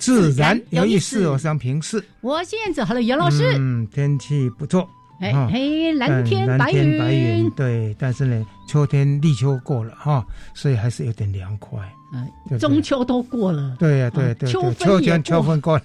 [0.00, 1.28] 自然有意思。
[1.28, 3.54] 我是平视，我是燕子，好了，袁老师。
[3.58, 4.88] 嗯，天气不错，
[5.20, 10.24] 哎嘿，蓝天白云，白云对，但是呢，秋天立秋过了哈，
[10.54, 11.78] 所以还是有点凉快。
[12.14, 15.76] 嗯，中秋都过了，对呀，对对，秋分秋分过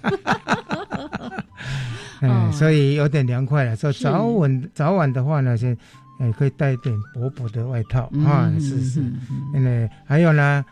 [2.22, 3.76] 嗯， 所以有点凉快了。
[3.76, 5.76] 说早晚早晚的话呢，先。
[6.18, 9.00] 哎，可以带一点薄薄的外套啊，是是，
[9.52, 10.64] 因为还有呢，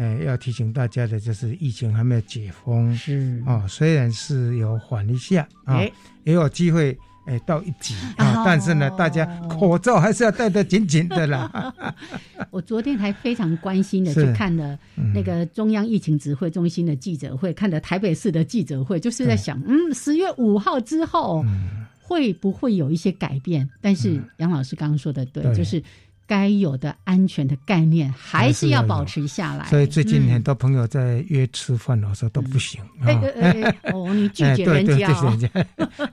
[0.00, 3.42] 哎，要提醒大家的就是疫情还没有解封，是。
[3.46, 5.78] 哦，虽然是有缓一下啊，
[6.24, 11.74] 也有机会哎到一级啊， 但是呢，大家口罩还是要戴得紧紧的啦。
[12.50, 14.78] 我昨天还非常关心的去看了
[15.14, 21.44] 那个中央疫情指挥中心的记者会，看了台北市的记者会，就是在想，嗯，十月五号之后。
[22.02, 23.70] 会不会有一些改变？
[23.80, 25.80] 但是杨老师刚刚说的对，就是
[26.30, 29.66] 该有的安全的概念还是要保持下来。
[29.66, 32.80] 所以最近很多朋友在约吃饭的时候都不行。
[33.00, 33.76] 哎哎哎！
[33.92, 35.36] 哦， 你拒绝人家哦。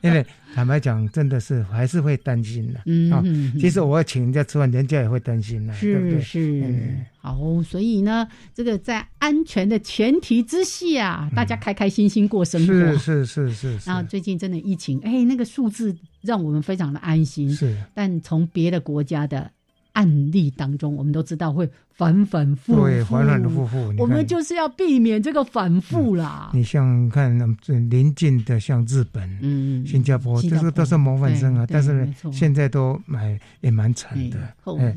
[0.02, 2.82] 因为坦白讲，真的是还是会担心的。
[2.88, 6.20] 嗯，其实我要请人家吃饭，人家也会担心的，对不对？
[6.20, 6.98] 是。
[7.20, 12.74] 好，所以呢，这个在安全的前提之下，大家开开心心过生活。
[12.98, 13.80] 是是是是。
[13.86, 17.54] 然后最近真的疫情，哎，那个数字让我们非常的安心。
[17.54, 17.78] 是。
[17.94, 19.52] 但从别的国家的。
[19.98, 23.92] 案例当中，我们都知道会反反复复，对，反反复复。
[23.98, 26.52] 我们就是要避免这个反复啦。
[26.54, 31.66] 你像看那最临近的，像日本、嗯，新加坡，这个都是模范生啊。
[31.68, 34.38] 但是呢，现在都买也蛮惨的。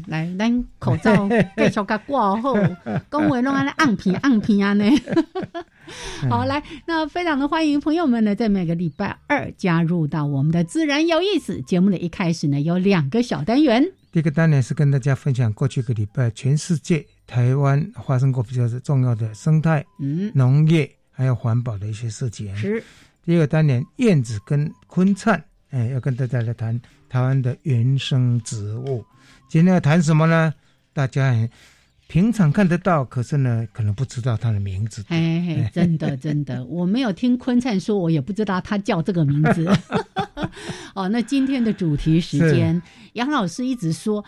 [0.07, 2.55] 来，咱口罩继续给挂后，
[3.11, 4.85] 讲话拢安尼按片按片啊呢。
[6.29, 13.93] 好，来，那非常的欢迎朋友们呢，在每个礼拜二加入到我们的自然有意思节目的一开始呢，有两个小单元。
[14.13, 22.55] 第一个单元是跟大家分享过去一个礼拜全世界台湾发生过比较重要的生态、嗯、农业还有环保的一些事情。
[22.57, 22.83] 是。
[23.23, 29.05] 第二个单元燕子跟昆灿，哎，要跟大家来谈台湾的原生植物。
[29.49, 30.53] 今天要谈什么呢？
[30.93, 31.33] 大家
[32.11, 35.05] 平常看得到，可是呢，可能不知道他的名字。
[35.07, 39.65] 哎，真的 真的，我没有听坤灿说，我也不知道他叫这个名字。
[40.97, 42.83] 哦，那今天的主题时间，
[43.13, 44.19] 杨老师一直说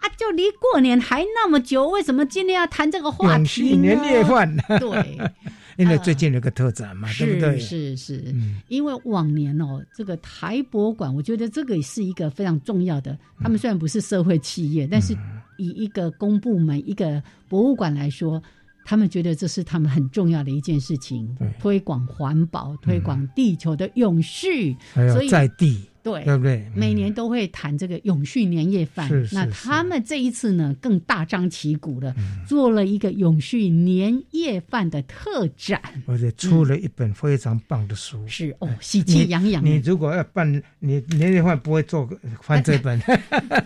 [0.00, 3.80] 啊，就离过年还那么久，为什么今天要谈这个话题呢？
[3.80, 5.18] 年夜饭，对，
[5.78, 7.58] 因为最近有个特展嘛，对不对？
[7.58, 8.34] 是是，
[8.68, 13.18] 因为往年哦，这个台博馆，我觉得这个也是一个非常重要的。
[13.40, 15.16] 他们虽然不是社会企业，但是
[15.60, 18.42] 以一个公部门、一个博物馆来说。
[18.82, 25.84] 他们觉得这是他们很重要的一件事情，推广环保，推广地球的永续，所以在地。
[26.02, 26.64] 对，对不对？
[26.74, 29.28] 每年都会谈这个永续年夜饭是。
[29.34, 32.14] 那他们这一次呢，更大张旗鼓的
[32.46, 38.26] 做了一个永续年夜饭的特展，而且出了一本非常棒的书。
[38.26, 39.64] 是哦，喜气洋洋。
[39.64, 42.08] 你如果要办你年夜饭，不会做
[42.42, 43.00] 翻这本，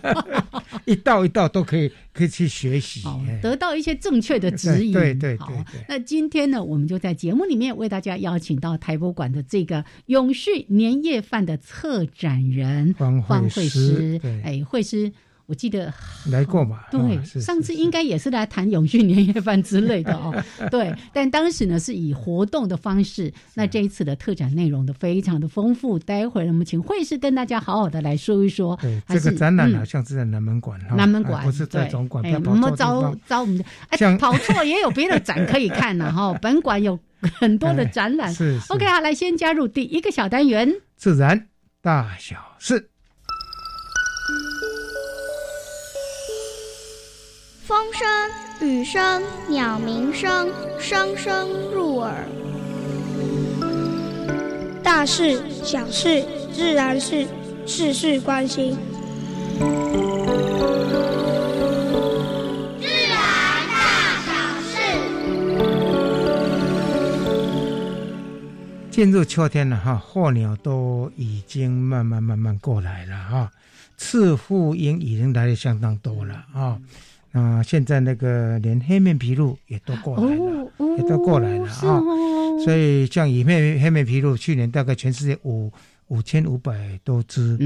[0.85, 3.01] 一道一道都可以可以去学习，
[3.41, 4.91] 得到一些正确的指引。
[4.91, 5.65] 对对对。
[5.87, 12.25] 那今天呢，我们就在节目里面为大家邀请到台博馆的这个永续年夜饭的策展。
[12.25, 15.13] 展人方会师，哎，会师，
[15.47, 15.93] 我记得
[16.31, 16.85] 来过嘛？
[16.89, 20.33] 对，上次应该也是来谈永续年夜饭之类的哦。
[20.71, 23.31] 对，但当时呢是以活动的方式。
[23.53, 28.75] 那这一次的特展内容的非常的丰富，待会儿我们请会师跟大家好好的来说一说。
[28.81, 32.23] 对，这个展览好像是在南门馆，南门馆不是在总馆。
[32.45, 36.33] 我们招招我们的，哎，跑错也有别的展可以看呢哈。
[36.41, 36.99] 本馆有
[37.39, 38.33] 很多的展览。
[38.33, 41.49] 是 OK，好，来先加入第一个小单元，自然。
[41.81, 42.89] 大小事，
[47.67, 48.07] 风声
[48.61, 52.13] 雨声、鸟鸣声，声声入耳。
[54.83, 56.23] 大事、小事、
[56.53, 57.25] 自然事，
[57.65, 58.77] 事事关心。
[62.79, 63.17] 自然
[63.67, 64.77] 大小事。
[68.91, 73.51] 进入秋天了哈，候鸟都已经慢慢慢慢过来了哈，
[73.97, 76.77] 赤腹鹰已经来的相当多了啊。
[77.35, 82.01] 啊，现在那个连黑面琵鹭也都过来了，也都过来了啊。
[82.63, 85.69] 所以像以面黑面琵鹭，去年大概全世界五
[86.07, 87.59] 五千五百多只，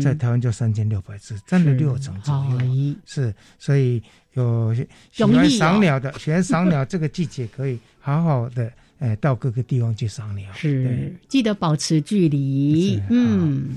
[0.00, 2.94] 在台湾就三千六百只，占了六成左右。
[3.04, 4.00] 是，所以
[4.34, 4.72] 有
[5.10, 8.70] 喜欢赏鸟的，喜欢赏鸟，这个季节可以好好的，
[9.00, 10.52] 哎，到各个地方去赏鸟。
[10.52, 13.02] 是，记得保持距离。
[13.10, 13.74] 嗯。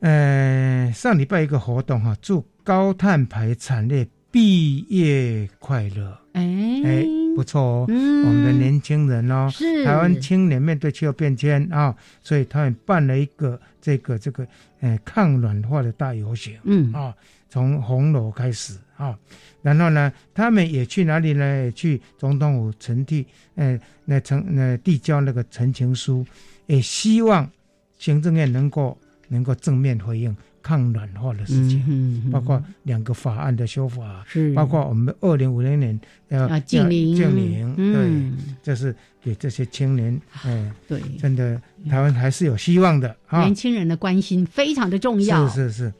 [0.00, 4.06] 呃，上礼拜一个活动哈，祝高碳排产业。
[4.36, 6.42] 毕业快乐，哎。
[6.84, 9.82] 哎，不错哦，我们的年轻人哦，是。
[9.82, 14.46] 台湾青年面对气候变迁啊，所以他们办了一个这个这个，
[14.80, 16.92] 呃，抗暖化的大游行，嗯。
[16.92, 17.14] 啊，
[17.48, 19.18] 从红楼开始啊，
[19.62, 21.72] 然后呢，他们也去哪里呢？
[21.72, 23.24] 去总统府呈递，
[23.54, 26.26] 呃，那呈那递交那个陈情书，
[26.66, 27.50] 也希望
[27.96, 28.98] 行政院能够
[29.28, 30.36] 能够正面回应。
[30.66, 34.52] 抗暖化的事情，包括两个法案的修法，是。
[34.52, 38.92] 包括我们二零五零年要禁零，禁零，对，这是
[39.22, 43.42] 给这些青年，哎，对，真的台湾还是有希望的啊！
[43.42, 45.92] 年轻人的关心非常的重要，是是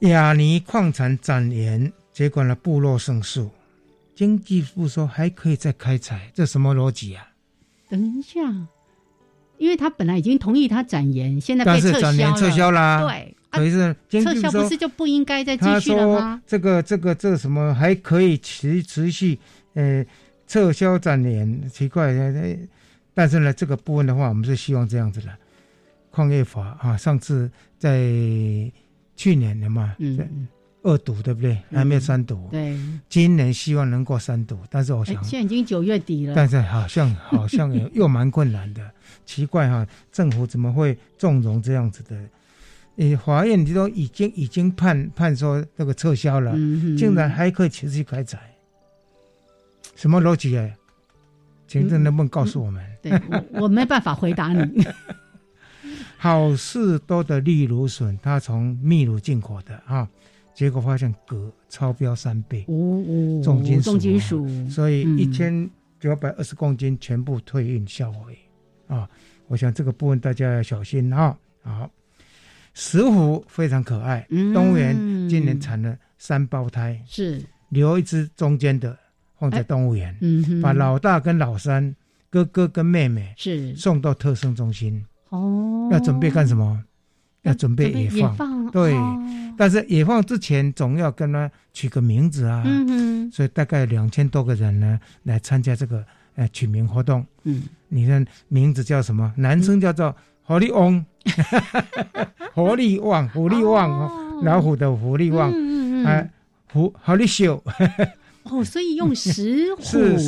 [0.00, 0.08] 是。
[0.10, 3.50] 亚尼矿产展延，结果呢部落胜诉，
[4.14, 7.26] 经济部说还可以再开采，这什么逻辑啊？
[7.88, 8.38] 等一下，
[9.56, 13.34] 因为他本来已经同意他展延，现在被撤销了，对。
[13.56, 16.42] 所以是撤销不是就不应该再继续了吗？
[16.46, 19.38] 这个这个这什么还可以持持续？
[19.74, 20.04] 呃，
[20.46, 22.14] 撤销展联奇怪，
[23.12, 25.28] 但是呢，这个部分的话，我们是希望这样子的。
[26.10, 27.98] 矿业法啊，上次在
[29.16, 30.48] 去年的嘛，嗯，
[30.82, 31.58] 二读对不对？
[31.70, 32.48] 还没有三读。
[32.50, 32.74] 对，
[33.08, 38.90] 今年希望能够三读，但是我想现在已经九月底了，但是好像好像 又蛮困难的，
[39.26, 42.16] 奇怪哈，政府怎么会纵容这样子的？
[42.98, 46.52] 你法院你都已经已经判判说这个撤销了，
[46.96, 48.38] 竟然还可以持续开采，
[49.94, 50.66] 什么逻辑啊？
[51.68, 52.82] 请政能不能告诉我们？
[53.02, 54.82] 对，我我没办法回答你。
[56.16, 60.08] 好事多的利芦笋，它从秘鲁进口的啊，
[60.54, 62.64] 结果发现镉超标三倍，
[63.44, 65.68] 重金属，重金属，所以一千
[66.00, 68.38] 九百二十公斤全部退运销毁
[68.88, 69.06] 啊！
[69.48, 71.36] 我想这个部分大家要小心啊！
[71.62, 71.90] 好。
[72.78, 74.94] 石虎非常可爱，动物园
[75.30, 77.42] 今年产了三胞胎，是。
[77.70, 78.94] 留一只中间的
[79.38, 80.14] 放在动物园，
[80.62, 81.96] 把老大跟老三
[82.28, 83.74] 哥哥跟妹妹是。
[83.76, 85.02] 送到特生中心。
[85.30, 86.84] 哦，要准备干什么？
[87.44, 88.94] 要准备野放，对，
[89.56, 92.62] 但是野放之前总要跟他取个名字啊，
[93.32, 99.32] 所以大概两千多个人呢来参加这个呃取名活动，嗯，你看名字叫什么？
[99.34, 100.14] 男生叫做。
[100.48, 101.04] 活力旺，
[102.54, 104.22] 活力旺，狐狸旺，哦。
[104.42, 105.50] 老虎的狐狸旺，
[106.04, 106.30] 哎，
[106.72, 107.62] 狐狐狸秀，
[108.44, 109.82] 哦，所以用石虎，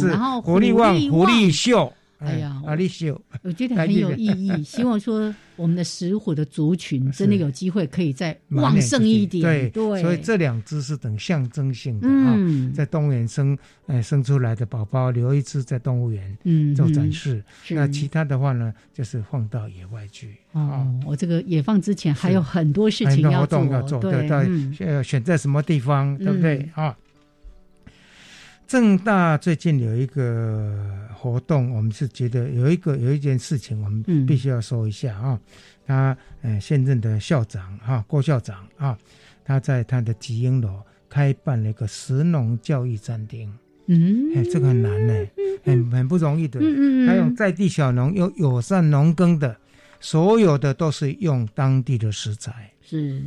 [0.09, 1.93] 然后狐狸旺，狐狸秀。
[2.19, 4.63] 哎呀，阿丽秀，我觉得很有意义。
[4.65, 9.43] 希望说我们的石虎的族群 真的有机会可以再旺盛一点。
[9.43, 12.37] 对对，所以这两只是等象征性的啊，
[12.75, 13.57] 在动物园生
[13.87, 17.43] 哎生出来的宝宝留一只在动物园嗯做展示。
[17.71, 20.37] 那其他的话呢，就是放到野外去。
[20.53, 26.97] 哦，我这个野放之前还有很多事情要做，要做对对，选在什么地方，对不对啊？
[28.69, 35.41] 正大最近有一个活动，我们是觉得有一个有一件事情，我们必须要说一下啊。
[35.87, 38.97] 他呃现任的校长哈郭校长啊，
[39.43, 43.51] 他在他的集英楼开办了一个石农教育餐厅。
[43.87, 45.15] 嗯，哎，这个很难呢，
[45.65, 46.61] 很很不容易的。
[46.61, 49.57] 嗯嗯还有在地小农有友善农耕的，
[49.99, 52.71] 所有的都是用当地的食材。
[52.83, 53.23] 是，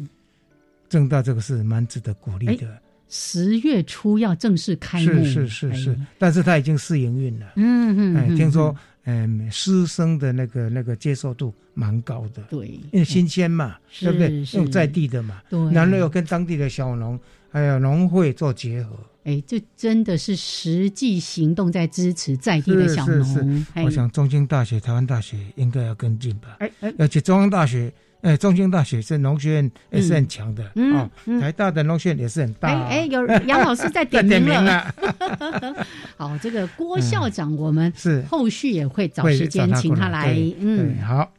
[0.87, 2.79] 正大这个是蛮值得鼓励的。
[3.13, 7.45] 十月初要正式开幕，是是是是，但是他已经试营运了。
[7.57, 12.41] 嗯嗯，听说嗯，师生的那个那个接受度蛮高的。
[12.49, 14.41] 对，因为新鲜嘛，对不对？
[14.53, 17.19] 用在地的嘛，对，然后又跟当地的小农
[17.51, 18.97] 还有农会做结合。
[19.25, 23.65] 哎，这真的是实际行动在支持在地的小农。
[23.83, 26.55] 我想中京大学、台湾大学应该要跟进吧。
[26.59, 27.91] 哎哎，而且中央大学。
[28.21, 30.63] 哎，中兴大学是农学院也是很强的
[30.93, 31.09] 啊，
[31.39, 32.69] 台大的农学院也是很大。
[32.69, 34.93] 哎哎，有杨老师在点名了。
[36.17, 40.35] 好，这个郭校长，我们是后续也会找时间请他来。
[40.59, 41.31] 嗯，好。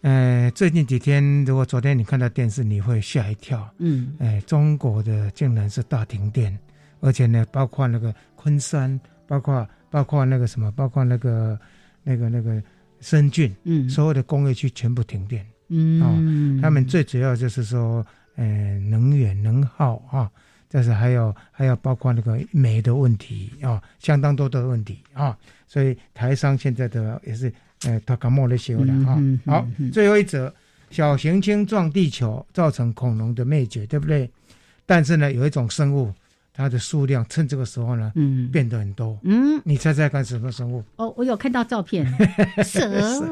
[0.00, 3.68] 呃，最近几天，如果昨天你看到电视，你会吓一跳。
[3.78, 6.58] 嗯，哎，中国的竟然是大停电，
[7.00, 11.56] 而且呢，包括那个昆山，包括包括那个什么，包括那个
[12.02, 12.60] 那个那个
[13.00, 15.46] 深圳，嗯，所有的工业区全部停电。
[15.72, 20.30] 嗯，他们最主要就是说，呃，能源能耗啊，
[20.68, 25.36] 但是还有还有包括那个煤的问题啊，相当多的问题啊，
[25.66, 27.52] 所以台商现在的也是，
[27.84, 29.18] 呃，他感冒了修了啊。
[29.46, 30.52] 好，最后一则，
[30.90, 34.30] 小行星撞地球造成恐龙的灭绝，对不对？
[34.84, 36.12] 但是呢，有一种生物，
[36.54, 39.18] 它的数量趁这个时候呢，嗯，变得很多。
[39.24, 40.84] 嗯，你猜猜看什么生物？
[40.96, 42.06] 哦，我有看到照片，
[42.64, 43.22] 蛇。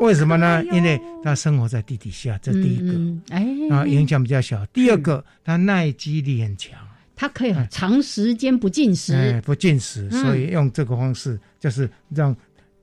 [0.00, 0.62] 为什么呢？
[0.66, 4.64] 因为它生活在地底下，这第一个，哎，啊，影响比较小。
[4.66, 6.78] 第二个，它耐饥力很强，
[7.16, 12.36] 它可以长时间不进食，不进食，所以用这个方式，就是让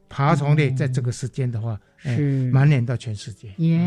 [0.09, 2.51] 爬虫类在这个时间的话，是。
[2.51, 3.49] 蔓延到全世界。
[3.57, 3.79] 耶，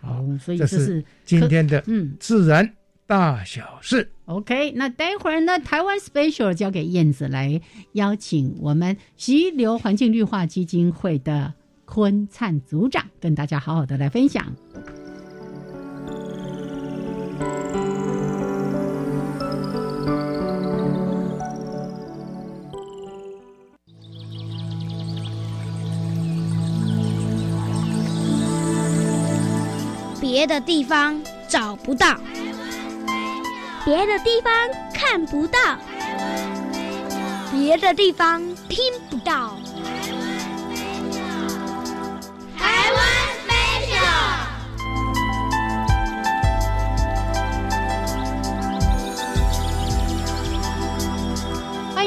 [0.00, 2.14] 好，所以这是今天的嗯。
[2.20, 2.70] 自然
[3.08, 4.12] 大小事。
[4.26, 7.58] OK，那待会儿呢，台湾 Special 交给燕子来
[7.92, 11.54] 邀请我们溪流环境绿化基金会的。
[11.86, 14.54] 坤灿组长跟大家好好的来分享。
[30.20, 32.20] 别的地方找不到，
[33.84, 34.52] 别的地方
[34.92, 35.58] 看不到，
[37.50, 39.56] 别的地方听不到。
[42.58, 43.27] 台湾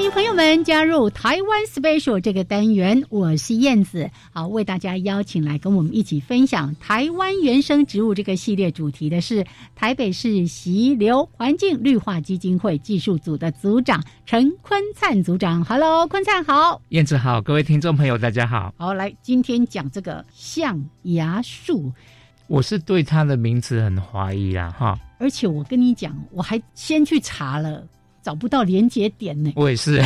[0.01, 21.93] 欢迎朋友们加入台湾 special 这个单元，我是燕子，好为大家邀请来跟我们一起分享台湾原生植物这个系列主题的是台北市溪流环境绿化基金会技术组的组长陈坤灿组长，Hello，坤灿好，燕子好，各位听众朋友大家好，好来今天讲这个象牙树，
[22.48, 27.86] 我是对它的名字很怀疑啦哈，而且我跟你讲，我还先去查了。
[28.22, 30.01] 找不到连接点呢，我也是，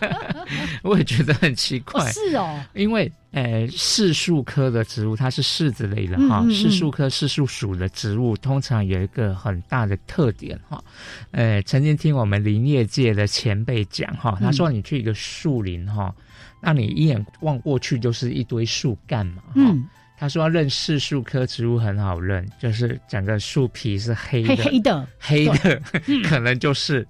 [0.82, 2.10] 我也觉得很奇怪。
[2.12, 10.82] 是哦，因为呃，柿树科的植物它是柿子类的哈，柿树科柿树属的植物通常有一个很大的特点哈。
[11.30, 16.12] 呃，曾经听我们林业界的前辈讲哈，他说你去一个树林哈，
[16.60, 19.76] 那你一眼望过去就是一堆树干嘛哈。
[20.20, 25.82] 他说认柿树科植物很好认，就是整个树皮是黑的，黑的，黑的，
[26.28, 27.04] 可能就是。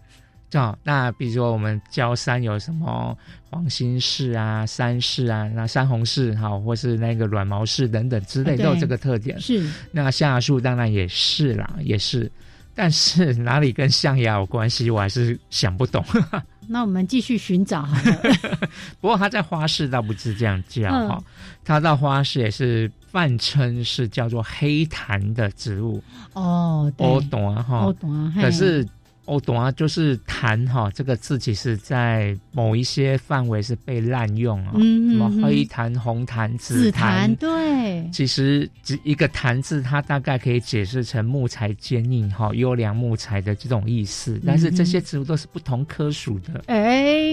[0.49, 3.17] 叫那比如说我们焦山有什么
[3.49, 9.41] 黄心柿啊、山柿啊、那山红柿哈，或是那个软毛柿等等之类都有这个特点。
[9.41, 12.29] 是那象牙树当然也是啦，也是，
[12.75, 16.05] 但是哪里跟象牙有关系，我还是想不懂。
[16.67, 17.89] 那我们继续寻找。
[19.01, 21.23] 不过它在花市倒不是这样叫哈，
[21.71, 26.03] 它到花市也是泛称是叫做黑檀的植物。
[26.33, 28.85] 哦，我懂啊哈，我懂啊，可是。
[29.27, 44.41] 我懂啊，就是檀哈这个字，其实在某一些范围是被滥用啊，什么黑檀、红檀、紫檀，对，其实只一个檀字，它大概可以解释成木材坚硬哈、优良木材的这种意思。
[44.45, 47.33] 但是这些植物都是不同科属的，哎，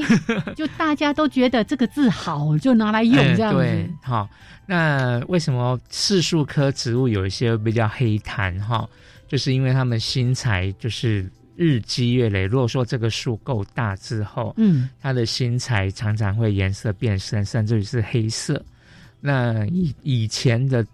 [0.55, 3.89] 就 大家都觉得这个字好，就拿来用这样子。
[4.03, 4.29] 好，
[4.67, 8.87] 那为什么柿树科植物有一些比较黑檀哈？
[9.27, 11.27] 就是因为它们新材就是。
[11.57, 18.63] 日积月累，如果说这个树够大之后，嗯，它的新材常常会颜色变深，甚至于是黑色。
[19.19, 20.85] 那以以前的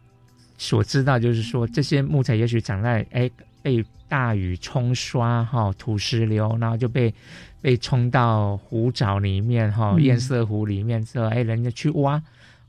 [0.57, 3.29] 所知道，就是说这些木材也许长在哎
[3.61, 7.13] 被大雨冲刷哈，土石流，然后就被
[7.61, 12.23] 被冲到湖沼里面哈，堰塞湖里面之后，哎，人家去挖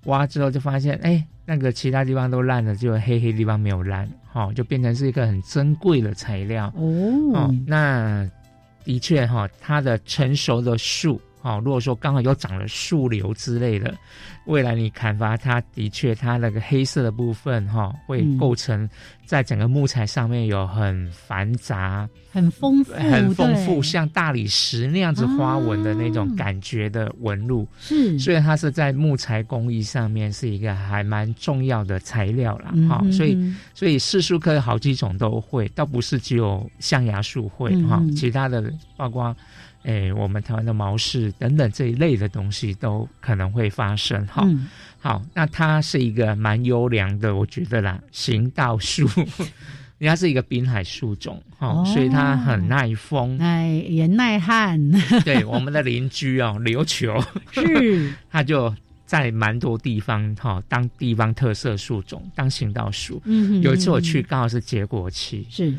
[0.06, 1.24] 挖之后就发现哎。
[1.46, 7.54] 那个其他地方都烂了，就黑黑地方没有烂，哈，就变成是一个很珍贵的材料哦。
[7.66, 8.28] 那
[8.84, 13.94] 的确哈，它的成熟的树哦，如果说刚好又长了树瘤之类的，
[14.46, 18.88] 未来你砍伐它的确它那个黑色的部分哈，会构成
[19.26, 27.68] 在整个木材上面有很繁杂、很丰富、很丰富像大理石那样子花纹的那种感觉的纹路。
[27.78, 32.72] 是，所以它是在木材工艺上面是一个还蛮重要的材料啦。
[32.88, 33.04] 哈。
[33.12, 39.36] 所以所以四树科好几种都会，倒不是只有象牙树会哈，其他的包括。
[39.84, 44.46] 哎，我们台湾的毛柿等等这一类的东西都可能会发生哈。
[44.98, 49.06] 好，那它是一个蛮优良的，我觉得啦，行道树，
[50.00, 54.90] 它是一个滨海树种哈，所以它很耐风，耐也耐旱。
[55.24, 57.22] 对，我们的邻居哦，琉球
[57.52, 58.74] 是， 它就
[59.04, 63.20] 在蛮多地方哈，当地方特色树种，当行道树。
[63.26, 65.74] 嗯，有一次我去刚好是结果期，是。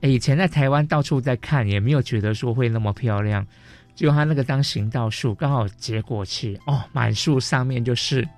[0.00, 3.46] 以前在台湾到处在看，也没有觉得说会那么漂亮。
[3.94, 8.28] 就它那个当行道树，刚好结果期哦，满树上面就是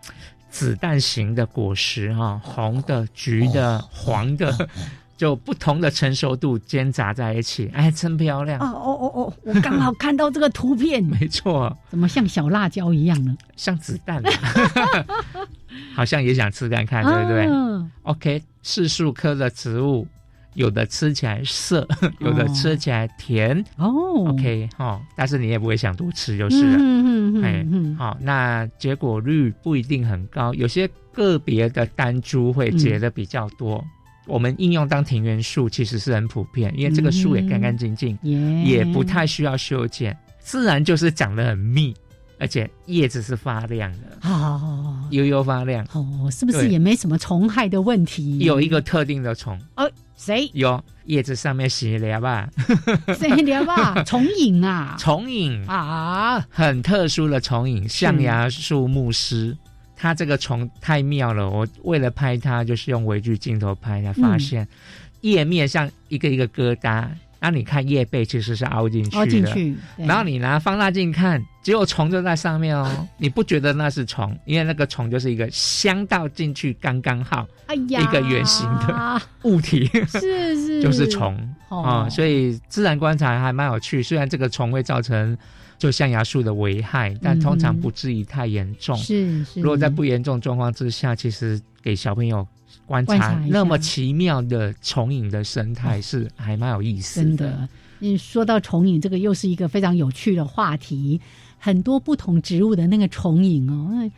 [0.49, 4.57] 子弹型的果实哈，红的、橘的、黄的，
[5.19, 8.61] 就不同的成熟度间杂在一起，哎，真漂亮。
[8.61, 13.37] 哦哦哦哦，我刚好看到这个图片， 没错，怎么像小辣椒一样呢？
[13.57, 14.23] 像子弹，
[15.93, 17.49] 好像也想吃看看，对不对
[18.05, 20.07] ？OK，柿树科的植物。
[20.59, 21.87] 有的吃起来涩，
[22.19, 24.29] 有的吃起来甜哦。
[24.29, 26.77] OK 哈，但是你也不会想多吃就是了。
[26.79, 27.45] 嗯嗯嗯。
[27.45, 33.83] 哎，好，那结果率不一定很高，有些个别的单株会结的比较多。
[34.27, 41.95] 我们应用当庭园树其实是很普遍，因为这个树也干干净净，也不太需要修剪，自然就是长得很密，
[42.39, 45.87] 而且叶子是发亮的，哦，悠悠发亮。
[45.93, 48.41] 哦，是不是也没什么虫害的问题？
[48.41, 49.89] 有一个特定的虫哦。
[50.19, 52.49] 谁有叶子上面写了吧？
[53.17, 54.03] 谁了吧？
[54.05, 54.97] 重影啊！
[54.99, 56.45] 重影啊！
[56.51, 59.57] 很特殊的重影，象牙树木虱。
[59.97, 64.67] 它这个虫太妙了，我为了拍它，就是用微距镜头拍，才发现
[65.23, 67.07] 叶面像一个一个疙瘩。
[67.41, 69.77] 那你看叶背其实是凹进去的，凹进去。
[69.97, 74.35] 然后你拿放大镜看，只有虫就在上面哦， 你不觉得那是虫？
[74.47, 81.37] 因为那个虫就是一个香到进去刚刚好，哎呀，一个圆形的物体，是是，就是虫
[81.69, 82.09] 啊。
[82.09, 85.37] 所以自然观察还蛮有趣，虽然这个虫会造成
[85.77, 88.97] 就象牙树的危害，但通常不至于太严重。
[88.97, 92.49] 是是，如果在不严重状况之下，其实给小朋友。
[92.87, 97.27] 观察那么奇妙的虫影的生态是还蛮有意思的。
[97.27, 97.69] 真的，
[98.01, 101.21] 你说到虫影，这个又是一个非常有趣的话题。
[101.59, 104.11] 很多不同植物的那个虫影哦，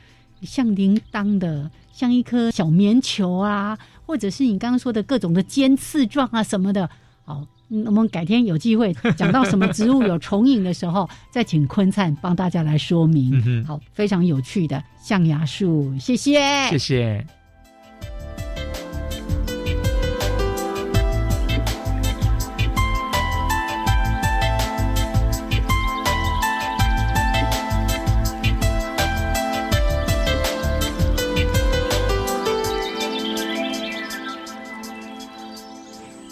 [0.43, 6.89] 像铃铛的，像一颗小棉球啊，或者是你刚刚说的各种的尖刺状啊什么的。
[7.25, 7.47] 好，
[7.87, 13.65] 我们改天有机会讲到什么植物有虫影的时候，再请坤灿帮大家来说明。
[13.65, 17.40] 好，非常有趣的象牙树，谢谢，谢谢。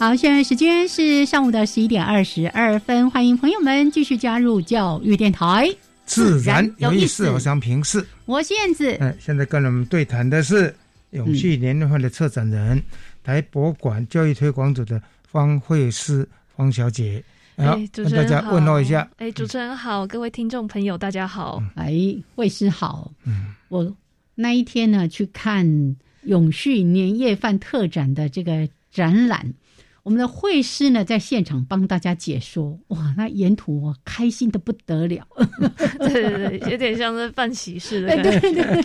[0.09, 5.68] 好，现在时间是上午的十一点二十二分，欢迎朋友们继续加入教育电台，
[6.07, 8.90] 自然有意思，我想平视，我是燕子。
[9.03, 10.75] 哎，现在跟我们对谈的是
[11.11, 12.83] 永续年龄化的策展人，
[13.23, 14.99] 台博物馆教育推广组的
[15.31, 17.23] 方慧思方小姐。
[17.59, 19.07] 好，跟大家问候一下。
[19.18, 21.62] 哎，主持人好，各位听众朋友，大家好。
[21.75, 21.92] 哎，
[22.35, 23.12] 慧师好。
[23.27, 23.94] 嗯，我
[24.35, 25.66] 那一天呢去看
[26.23, 29.53] 永续年夜饭特展的这个展览。
[30.09, 35.29] 我们的会师呢，在现场帮大家解说，哇，那沿途我开心的不得了，
[36.01, 38.40] 对对对，有点像是办喜事的感觉。
[38.40, 38.83] 对对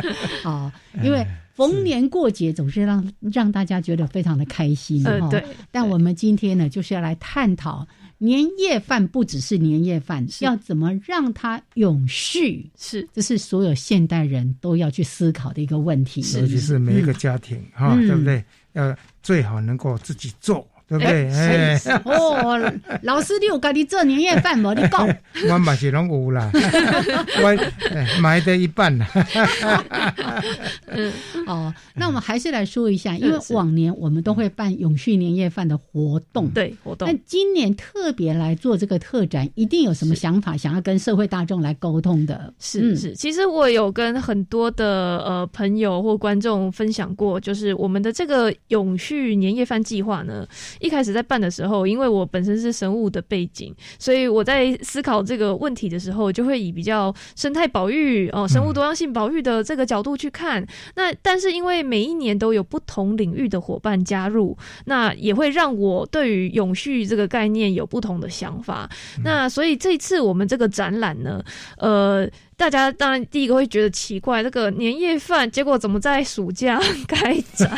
[0.00, 0.72] 对，好，
[1.04, 5.28] 因为逢年过节总是让让大家觉得非常的开心哈。
[5.28, 5.44] 对。
[5.70, 12.70] 但我们今天呢，就是要来探讨年夜饭不只是年夜饭，要怎么让它永续？
[12.78, 18.42] 是，这是所有现代人都要去思考的一个问题，尤其是每一个家庭哈，对不对？
[18.72, 21.30] 要最好能够自己做，对不对？
[21.32, 24.74] 哎，哦，老师，你有家己做年夜饭吗？
[24.74, 25.08] 你讲，
[25.48, 26.50] 我嘛是拢有啦，
[27.42, 29.06] 我买的一半啦。
[30.88, 31.12] 嗯，
[31.46, 37.08] 哦，那我们还是来说一下，因为往年我们都会办永续年夜饭的活动，对活动。
[37.08, 42.52] 那今年特别来做这个特展，一定有什么想法，想要跟社会大众来沟通的？
[42.58, 50.46] 是是，其实我有跟很多的呃朋友或观众分享过，就是我们的这个永续年夜饭计划呢，
[50.82, 60.66] 一开始在办的时候，因为我本身是生物的背景，所以我在思考这个问题的时候，就会以比较生态保育哦，生物多样性保育的这个角度去看。
[60.96, 68.90] 那但是因为每一年都有不同领域的伙伴加入，那也会让我对于永续这个概念有不同的想法。
[69.24, 71.42] 那所以这次我们这个展览呢，
[71.78, 72.28] 呃。
[72.62, 77.68] 大家当然第一个会觉得奇怪，这个年夜饭结果怎么在暑假开展？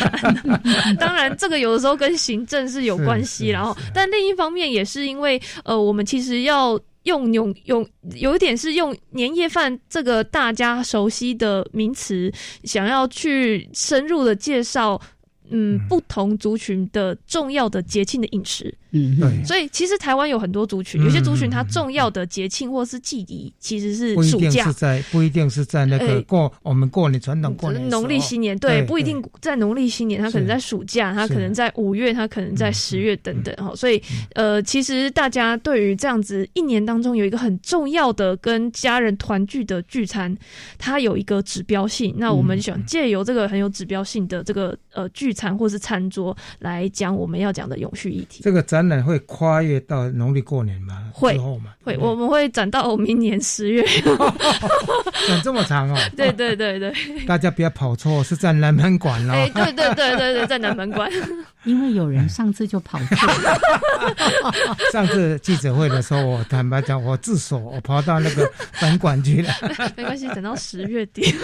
[1.00, 12.30] 当然，这个有的时候跟行政是有关系，然后，但另一方面也是因为，呃，我们其实要用用用，有一点是用年夜饭这个大家熟悉的名词，
[12.64, 15.00] 想要去深入的介绍，
[15.50, 18.74] 嗯，不同族群的重要的节庆的饮食。
[18.96, 33.74] 嗯，对，所以其实台湾有很多族群，有些族群它重要的节庆或是祭仪其实是暑假，是在不一定是在那个过我们过年传统过年农历新年，对，不一定在农历新年，它可能在暑假，它可能在五月，它可能在十月等等哈。
[33.74, 34.00] 所以
[34.34, 40.34] 呃，其实大家对于这样子一年当中有一个很重要的跟家人团聚的聚餐，
[40.78, 42.14] 它有一个指标性。
[42.16, 48.42] 那我们想借由这个很有指标性的这个呃聚餐或是餐桌来讲我们要讲的永续议题。
[48.42, 49.04] 这个展览。
[49.04, 51.10] 会跨越到农历过年吗？
[51.12, 51.74] 会嘛？
[51.82, 53.84] 会，我们会展到明年十月。
[55.28, 55.96] 展这么长哦？
[56.16, 56.94] 对对对对。
[57.26, 59.32] 大家不要跑错，是在南门馆哦。
[59.34, 61.10] 哎，对对对对对，在南门馆。
[61.64, 63.60] 因为有人上次就跑错了。
[64.90, 69.52] 上次记者会的时候，我坦白讲，我自首，我跑到那个本馆去了。
[69.96, 71.34] 没关系，等到十月底。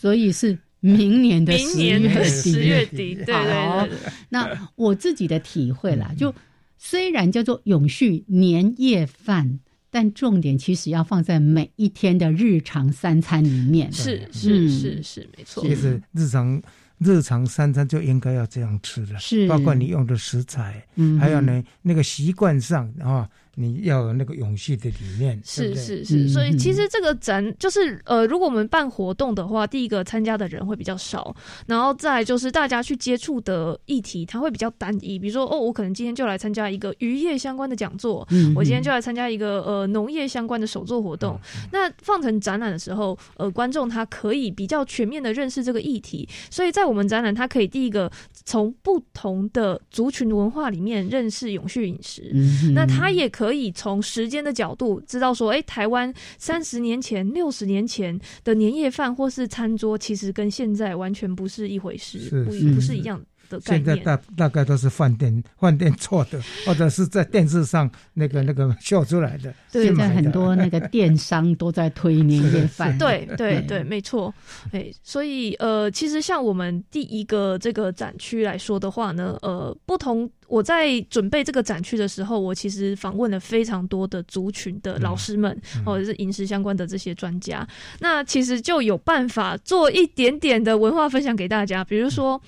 [0.00, 0.58] 所以是。
[0.84, 3.98] 明年的十月底，十月底， 对对对。
[4.28, 6.34] 那我自己的体会啦，就
[6.76, 13.90] 虽然叫做永续年夜饭，但重点其实要放在每一天的日常三餐里面。
[13.90, 15.62] 是是是是，没错。
[15.62, 16.62] 其实日常
[16.98, 23.26] 日常三餐就应该要这样吃的，是包括你用的食材，嗯，还有呢那个习惯上啊。
[23.56, 31.34] 你要有那个永续的理念，是是是，所以其实这个展就是呃，如果我们办活动的话，第一个参加的人会比较少，
[31.66, 35.18] 然后再就是大家去接触的议题，它会比较单一。
[35.18, 41.38] 比如说哦，我可能今天就来参加一个渔业相关的讲座，我今天就来参加一个呃农业相关的手作活动。
[41.70, 48.10] 那放成展览的时候，呃，观众他可以比较全面的认识这个议题，所以在我们展览，他可以第一个
[48.44, 52.34] 从不同的族群文化里面认识永续饮食，
[52.74, 53.43] 那他也可。
[53.44, 63.20] 可以从时间的角度知道说，哎，台湾三十年前、六十年前的年夜饭或是餐桌，其实跟现在完全不是一回事，不不是一样。
[63.66, 65.30] 现在大大概都是饭店
[65.60, 69.54] 饭店做的，或者是在电视上那个那个秀出来的。
[69.70, 72.96] 现在很多那个电商都在推年夜 饭。
[72.96, 74.34] 对对对，没错。
[74.72, 80.28] 哎，所以呃，其实像我们第一个这个展区来说的话呢，呃，不同。
[80.46, 87.66] 我在准备这个展区的时候，我其实访问了非常多的族群的老师们，或者是饮食相关的这些专家。
[88.00, 92.40] 那其实就有办法做一点点的文化分享给大家，比如说，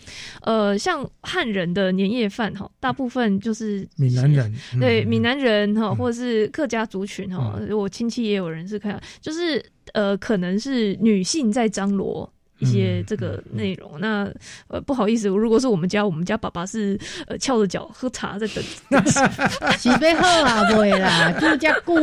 [0.42, 1.08] 呃，像。
[1.28, 9.60] 汉人的年夜饭哈，大部分就是闽南人，对闽南人哈，或者是客家族群哈，我亲戚也有人是看，就是
[9.92, 12.32] 呃，可能是女性在张罗。
[12.58, 14.28] 一些这个内容，那
[14.68, 19.04] 呃不好意思，如果是我们家，我们家爸爸是呃 翘着脚喝茶在等，
[19.78, 21.94] 洗杯喝啊，不会啦， 住家顾。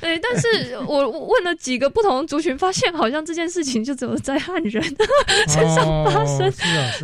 [0.00, 4.82] 对，但是我问了几个不同族群，发现好像这件事情就只有在汉人
[5.48, 6.52] 身上发生。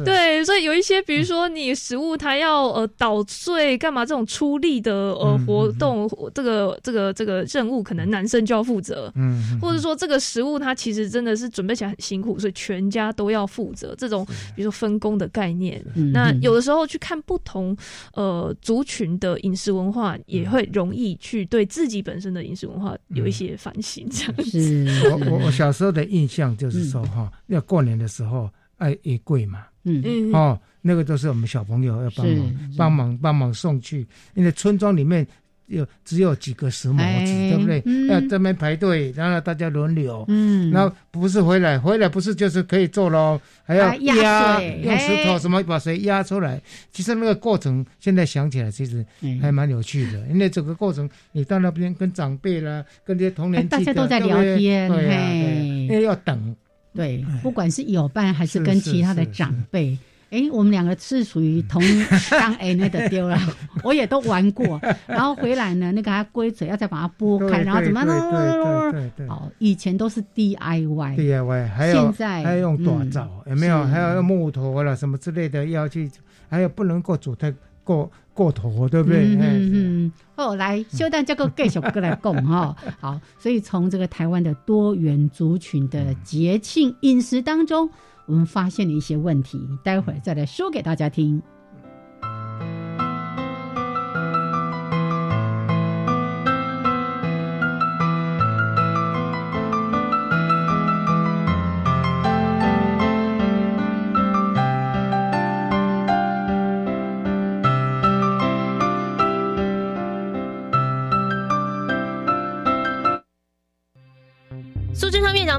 [0.05, 11.94] 对，所以有一些，比如说你食物它要呃捣碎干嘛这种出力的呃活动，这个这个这个任务可能男生就要负责，嗯，或者说这个食物它其实真的是准备起来。
[12.05, 15.83] 辛苦，所以全家都要负责这种，比如说分工的概念。
[16.12, 17.75] 那有的时候去看不同
[18.12, 24.07] 呃族群的饮食文化，也会容易去对自己本身的饮食文化有一些反省。
[24.11, 30.03] 这样子，我我我小时候的印象就是说哈，要过年的时候爱也贵嘛，嗯。
[30.05, 35.27] 嗯，哦，那个都是我们小朋友要帮忙帮忙帮忙送去，因为村庄里面。
[35.66, 37.83] 有只有几个石磨子，对不对？
[38.09, 40.24] 要这边排队，然后大家轮流。
[40.29, 43.40] 嗯，然后不是回来，回来不是就是可以做喽？
[43.64, 46.61] 还要压，用石头什么把水压出来。
[46.92, 49.05] 其实那个过程，现在想起来其实
[49.40, 50.18] 还蛮有趣的。
[50.29, 56.55] 因为整个过程，你到那边跟长辈啦，跟这些同年纪的，大家都在聊天，对啊，因为要等。
[56.94, 59.98] 对，不管是友伴还是跟其他的长辈。
[60.35, 61.81] 哎，我们两个是属于同
[62.29, 63.38] 当 A 那的丢了，
[63.85, 64.81] 我也都玩过。
[65.07, 68.90] 然后回来呢，那个它规则要再把它拨开，然后怎么弄？
[68.90, 69.29] 对对对。
[69.29, 71.16] 哦，以前都是 DIY。
[71.16, 73.85] DIY，还有现在还要用锻造，有没有？
[73.85, 76.11] 还要用木头了什么之类的要去，
[76.51, 79.37] 还有不能够煮太过过头，对不对？
[79.37, 80.12] 嗯嗯。
[80.35, 82.75] 后来修蛋这个继续过来讲哈。
[82.99, 87.88] 好，所以从这个台湾的多元族群的节庆饮食当中。
[88.26, 91.42] 我们发现了一些问题，待会儿再来说给大家听。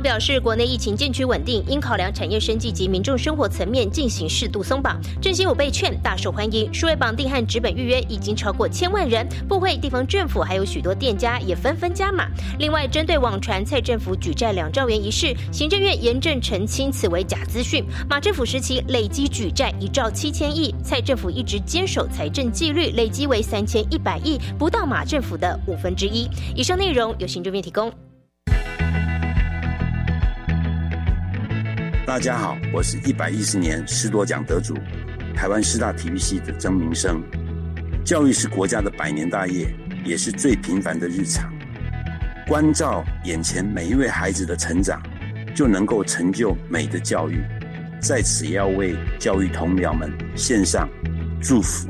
[0.02, 5.00] 表示国内疫情渐趋稳定，应考量产业升级及民众生活层面进行适度松绑。
[5.22, 9.28] 振兴五倍券大受欢迎，数位绑定和纸本预约已经超过千万人。
[9.48, 12.28] 部会、地方政府还有许多店家也纷纷加码。
[12.60, 17.84] 另外，针对网传蔡政府举债两兆元一事，行政院严正澄清此为假资讯。
[18.10, 26.30] 马政府时期累积举债一兆七千亿，蔡政府一直坚守财政纪律，累积为三千一百亿，不到马政府的五分之一。
[26.56, 27.92] 以上内容由行政院提供。
[32.06, 34.76] 大家好，我是一百一十年师铎奖得主，
[35.36, 37.20] 台湾师大体育系的曾明生。
[38.06, 39.68] 教育是国家的百年大业，
[40.06, 41.52] 也是最平凡的日常。
[42.48, 45.02] 关照眼前每一位孩子的成长，
[45.56, 47.41] 就能够成就美的教育。
[48.00, 50.88] 在此，要为教育同僚们献上
[51.41, 51.89] 祝福。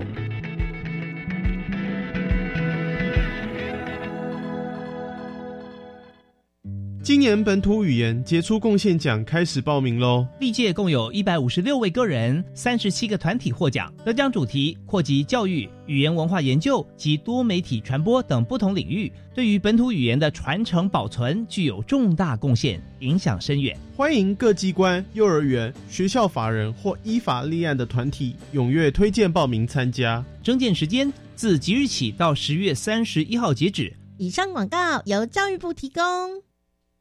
[7.06, 10.26] 今年本土语言杰出贡献奖开始报名喽！
[10.40, 23.78] 历届共有一百五十六位个人、三十七个团体获奖，得奖主题扩及教育、语言文化研究及多媒体传播等不同领域，对于本土语言的传承保存具有重大贡献，影响深远。
[23.96, 30.26] 欢迎各机关、幼儿园、学校法人或依法立案的团体踊跃推荐报名参加。
[30.42, 33.94] 征件时间自即日起到十月三十一号截止。
[34.18, 36.45] 以上广告由教育部提供。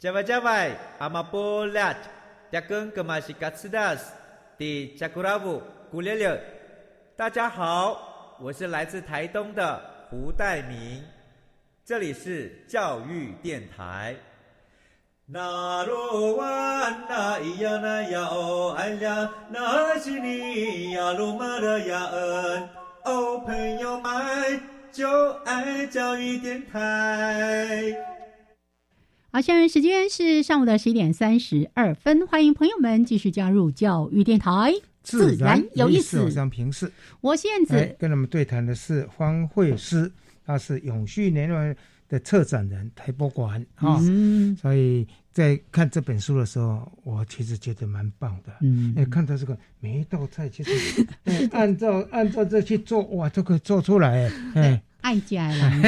[0.04, 1.96] 加外加外，阿玛波拉，
[2.52, 4.12] 扎根格玛西卡斯达斯，
[4.58, 6.38] 的加古拉布古列列。
[7.16, 11.02] 大家好，我是来自台东的胡代明，
[11.86, 14.14] 这里是教育电台。
[15.24, 16.46] 那罗哇
[17.08, 22.68] 那咿呀那呀哦哎呀，那是你呀鲁玛的呀恩
[23.06, 24.60] 哦，朋友们
[24.92, 28.13] 就爱教育电台。
[29.34, 36.20] 好，现在时间是上午的十一点三十二分，欢迎朋友们继续加入教育电台，自然有意思。
[37.20, 40.08] 我现在跟他们对谈的是方慧师，
[40.46, 41.76] 他是永续年轮
[42.08, 44.00] 的策展人，台博馆啊。
[44.56, 48.52] 所以在看这本书的时候，我其实觉得蛮棒的。
[48.60, 51.04] 嗯，看到这个每一道菜，其实
[51.50, 54.30] 按照按照这去做，哇，都可以做出来。
[54.54, 55.82] 哎，爱家人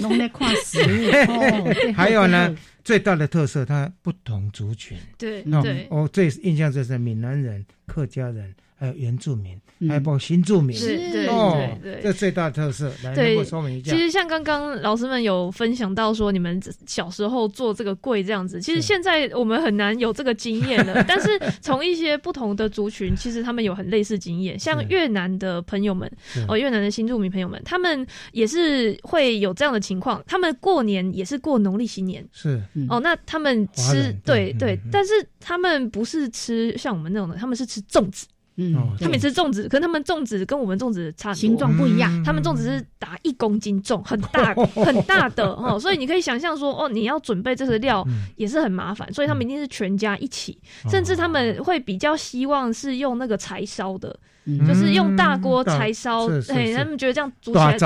[0.00, 1.10] 弄来看食物。
[1.92, 2.56] 还有呢。
[2.86, 4.96] 最大的特色，它不同族群。
[5.18, 8.54] 对那，我最印象就是闽南人、客家人。
[8.78, 9.58] 还有原住民，
[9.88, 12.92] 还有包括新住民，是，对对对，这最大特色。
[13.02, 13.90] 来，能够说明一下。
[13.90, 21.02] 其实像刚刚老师们有分享到说，你们小时候做这个柜这样子，其实现在我们很难有这个经验了。
[21.08, 21.28] 但是
[21.62, 24.58] 从一些不同的族群，其实他们有很类似经验。
[24.58, 26.10] 像越南的朋友们，
[26.46, 30.22] 哦，越南的新住民朋友们，他们也是会有这样的情况。
[30.26, 33.00] 他们过年也是过农历新年，是哦。
[33.00, 38.26] 那他们吃，对对，但是他们不是吃像我们那种的，他们是吃粽子。
[38.56, 42.24] 嗯，他们吃粽子，可是他们粽子跟我们粽子差形状不一样。
[42.24, 50.58] 他们粽子是打一公斤重，很大 很大的哦，所以你可以想象说，哦，你要准备这个料也是很麻烦，所以他们一定是全家一起，
[50.90, 54.18] 甚至他们会比较希望是用那个柴烧的。
[54.66, 57.76] 就是用大锅柴烧，哎，他们觉得这样煮起来，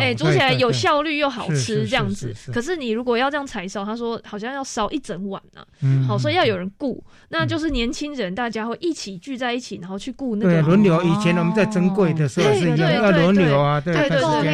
[0.00, 2.34] 哎，煮起来有效率又好吃，这样子。
[2.52, 5.62] 可是你如果要这样柴烧，他说好像要烧一整晚呢，
[6.06, 11.00] 好，所以要有人顾，那就是年轻人，大家会一起聚在一起，然后去顾那个轮流。
[11.04, 14.08] 以前我们在珍贵的时候是要轮流啊，对对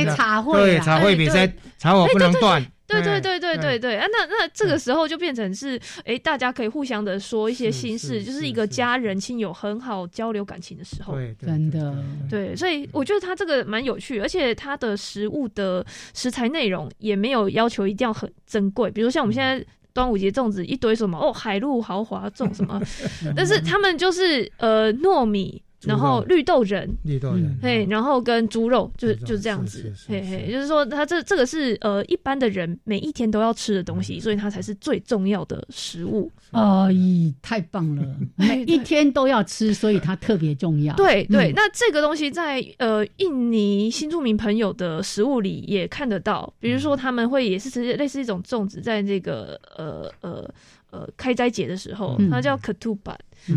[0.04, 2.64] 对，茶会，对茶会比赛，茶火不能断。
[2.86, 4.06] 对对对对对对啊！
[4.12, 11.14] 那那这个时候就变成是，哎，大家可以互相的说一些心事，就是一个家人亲友很好交流感情的时候。
[11.14, 11.94] 对，真的。
[12.30, 19.64] 对，所以我觉得他这个蛮有趣，而且他的食物的食材内容也没有要求一定要很珍贵，比如像我们现在。
[19.96, 22.78] 端午节粽子一堆什么哦，海陆豪华粽什么，
[23.34, 25.62] 但是他们就是呃糯米。
[25.86, 36.30] 然后绿豆仁，绿豆仁，嘿，然后跟猪肉，就就这样子，嘿嘿，就是说，它这这个是呃一般的人每一天都要吃的东西，所以它才是最重要的食物。
[36.50, 38.04] 哦，咦，太棒了，
[38.36, 40.94] 每一天都要吃，所以它特别重要。
[40.96, 50.48] 对对，那这个东西在呃印尼新住民朋友的食物里也看得到，比如说他们会也是吃类似一种粽子，在这个呃呃
[50.90, 52.56] 呃开斋节的时候，它叫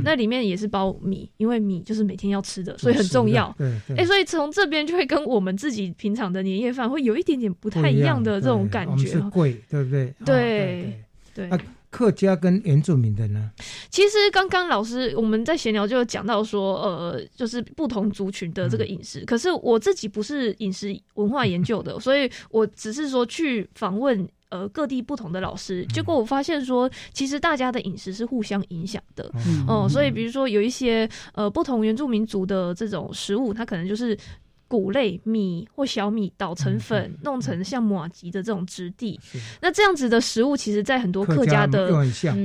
[0.03, 3.53] 那里面也是包米，因为米就是每天要吃的，所以很重要。
[3.57, 9.07] 对，哎，所以从这边就会跟我们自己平常的年夜饭会有一点点不太一样的这种感觉。
[9.07, 10.13] 是贵，对不对？
[10.25, 11.49] 对对。
[11.91, 13.49] 客家跟原住民的呢？
[13.89, 19.25] 其实刚刚老师我们在闲聊就讲到说，呃，就是不同族群的这个饮食。
[19.25, 24.27] 可是我自己不是饮食文化研究的， 所以我只是说去访问。
[24.49, 29.31] 呃，各地不同的老师，结果我发现说，其实大家的饮食是互相影响的，
[29.67, 34.17] 哦，所以比如说有一些呃不同原住民族的这种食物，它可能就是。
[34.71, 39.19] 谷类米或小米捣成粉，弄成像马吉的这种质地。
[39.59, 41.91] 那这样子的食物，其实，在很多客家的，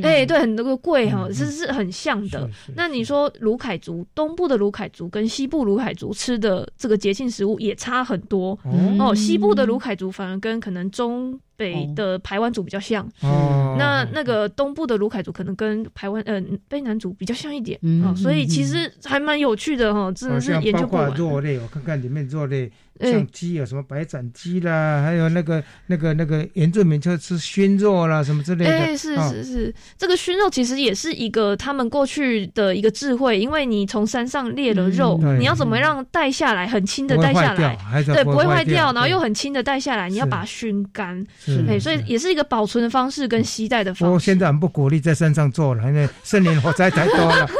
[0.02, 2.48] 哎，对，很多个贵哈，是是很像的。
[2.74, 8.58] 那你说卢凯族东部的卢凯族跟西部卢凯族吃的这个节庆食物也差很多
[8.98, 9.14] 哦。
[9.14, 11.38] 西部的卢凯族反而跟可能中。
[11.56, 21.14] 北的排湾族比较像，那那个东部的卢凯族可能跟排湾呃卑南族比较像一点啊，所以其实还蛮有趣的哈，真的是研究不完。
[21.14, 22.70] 肉类，我看看里面肉类。
[23.00, 28.70] 像鸡有什么白斩鸡啦，还有那个那个那个原住民就吃熏肉啦，什么之类的。
[28.70, 41.26] 哎，是是是，这个熏肉其实也是一个他们过去的一个智慧，因为你从山上猎了肉，你要怎么让带下来很轻的带下来，对，不会坏掉，然后又很轻的带下来，你要把它熏干，
[41.68, 44.12] 哎，所以也是一个保存的方式跟携带的方式。
[44.14, 47.50] 我现在很不鼓励在山上做了，因为森林火灾太多了。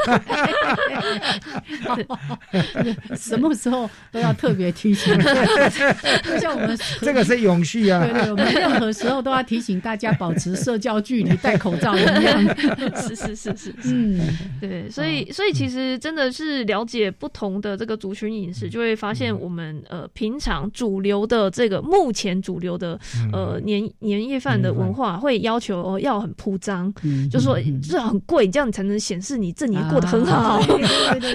[3.15, 5.13] 什么时候都要特别提醒。
[6.39, 8.03] 像我们这个是永续啊！
[8.03, 12.55] 对对，我们任何时候都要提醒大家保持社交距离、戴口罩一样。
[13.01, 14.19] 是是是是，嗯，
[14.59, 22.99] 对，所以所以其实真的是了解不同的这个族群饮食，就会发现我们呃平常主流的这个目前主流的
[23.31, 26.93] 呃年年夜饭的文化，会要求要很铺张，
[27.31, 30.61] 就说就是很贵，这样才能显示你这年过得很好，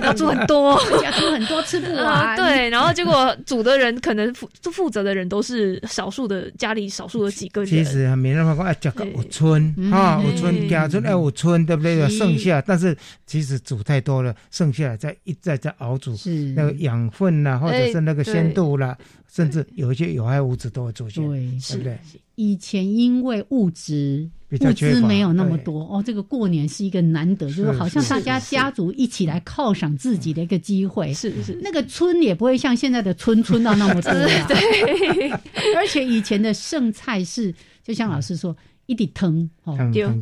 [0.03, 2.37] 要煮很多，要煮很多吃不完。
[2.37, 3.81] 对，然后结果煮的。
[3.81, 7.71] 人可能负负责的人都是少数的家里少数的几个人。
[7.71, 12.07] 其实没办法讲，哎，加个五村啊，五村加村哎，五村对不对？
[12.11, 16.15] 剩下，但是其实煮太多了，剩下再一再再熬煮，
[16.55, 18.95] 那个养分呐，或者是那个鲜度啦，
[19.33, 21.99] 甚至有一些有害物质都会出现，对不对？
[22.41, 24.31] 以前因为物质。
[24.53, 31.15] 物资没有那么多哦，这个过年是一个难得，就是好像大家家族一起来犒赏自己的一个机会。
[31.15, 34.11] 是是，那个村也不会像现在的村村到那么多。
[34.51, 35.31] 对，
[35.79, 39.79] 而且以前的剩菜是，就像老师说，一滴汤哦，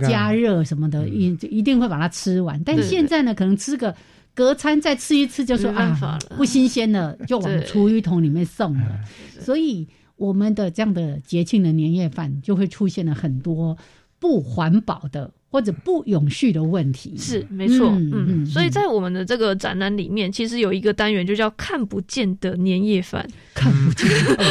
[0.07, 2.63] 加热什么的，一一定会把它吃完。
[2.65, 3.97] 但现在呢，可能吃个
[4.35, 9.01] 隔餐再吃一次，就说啊，不新鲜了，就往厨余桶里面送了。
[9.41, 13.79] 所以我们的这样的节庆的年夜饭就会出现了很多。
[14.21, 23.93] 不环保的或者不永续的问题是没错，嗯嗯，所以在我们的这个展览里面，其实有一个单元就叫“看不见的年夜饭”，看不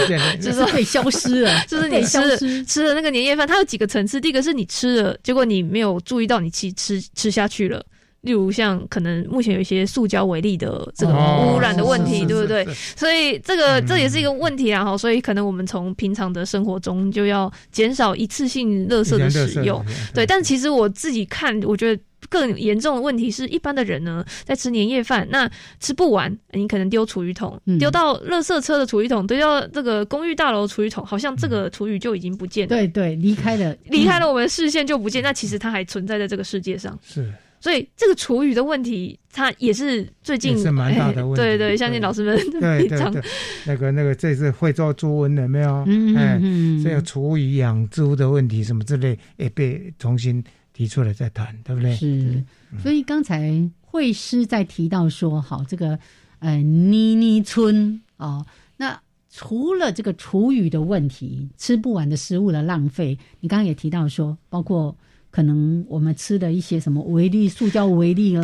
[0.08, 4.22] 见， 就是可以消失了， 就是你吃吃的那个年夜饭，它有几个层次。
[4.22, 7.86] 第一个是你吃了，结果你没有注意到你吃吃吃下去了。
[8.22, 12.66] 例如像可能目前有一些塑胶为例的这个污染的问题，对不对？
[12.96, 14.84] 所以这个这也是一个问题啊！
[14.84, 19.84] 哈，所以可能我们从平常的生活中就要减少一次性垃圾的使用。
[20.14, 25.50] 对，但其实我自己看，我觉得更严重的问题是一般的人呢，在吃年夜饭，那
[25.80, 32.70] 吃不完，你可能丢厨余桶，丢到垃圾车的厨余桶，丢到这个公寓大楼厨余桶，好像这个厨余就已经不见了。
[32.70, 36.98] 对对，离开了，离开了我们的视线就不见，那其实它还存在在这个世界上。
[37.06, 37.32] 是。
[37.60, 41.42] 所以这个厨余的问题，它也是最近是蛮大的 问题。
[41.42, 43.24] 对对，相信老师们对对对，
[43.66, 45.84] 那个那个这次会做猪瘟的没有？
[45.88, 51.96] 嗯嗯，这个厨余养猪的问题什么之类也被重新提出来再谈，对不对？
[51.96, 52.44] 是。
[52.82, 55.98] 所以刚才惠师在提到说，好这个
[56.40, 58.46] 呃妮妮村哦，
[58.78, 64.96] 那除了这个厨余的问题，吃不完的食物的浪费，你刚刚也提到说，包括。
[65.38, 68.44] 可能我们吃的一些什么维力塑胶维力啦，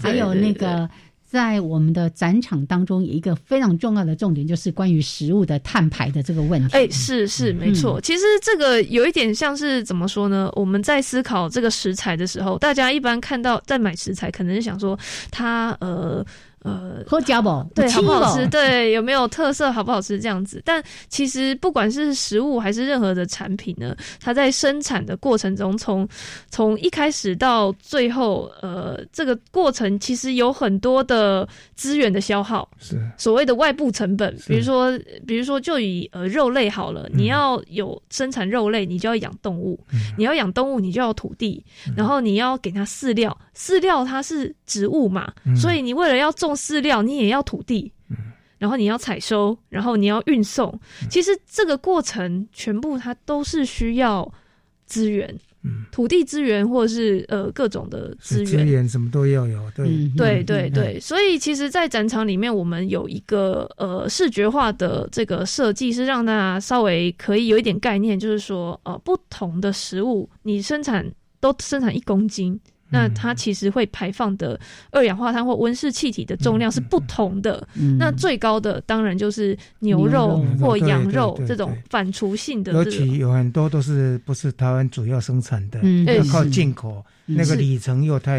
[0.00, 0.88] 还有那个
[1.28, 6.76] 在我们的展场当中，有一个非常重要的重点，就是关于食物的碳排的这个问题。
[6.76, 8.00] 哎，是是没错。
[8.00, 10.48] 其实这个有一点像是怎么说呢？
[10.54, 14.96] 我们在思考这个食材的时候，大家一般看到在买食材，可能是想说
[15.32, 16.24] 它呃。
[16.62, 18.46] 呃，喝家宝对好不好吃？
[18.46, 19.72] 对有没有特色？
[19.72, 20.20] 好不好吃？
[20.20, 26.08] 这样子，但其实不管是食物还是任何的产品呢，它在生产的过程中，从
[26.50, 34.32] 从一开始到最后，呃，这个过程其实有很多的资源的消耗，是所谓的外部成本。
[34.46, 39.84] 比如说，比如说，就以呃肉类好了，你要有生产肉类，你就要养动物，
[40.16, 41.64] 你要养动物，你就要土地，
[41.96, 46.51] 然后你要给它饲料，饲料它是植物嘛，所以你为了要种。
[46.54, 47.92] 饲料你也要土地，
[48.58, 50.78] 然后你要采收，然后你要运送。
[51.10, 54.32] 其实这个过程全部它都是需要
[54.86, 55.36] 资源，
[55.90, 59.60] 土地资源或者是呃各种的资源，资源什么都要有。
[59.74, 72.60] 对对对对，所以其实，在展场里面，我们有一个呃视觉化的这个设计，是让大家稍微可以有一点概念，就是说呃不同的食物，你生产都生产一公斤。
[72.92, 74.58] 那它其实会排放的
[74.90, 77.66] 二氧化碳或温室气体的重量是不同的。
[77.98, 82.72] 那最高的当然就是牛肉或羊肉这种反刍性的。
[82.72, 85.80] 尤其有很多都是不是台湾主要生产的，
[86.14, 88.38] 要靠进口，那个里程又太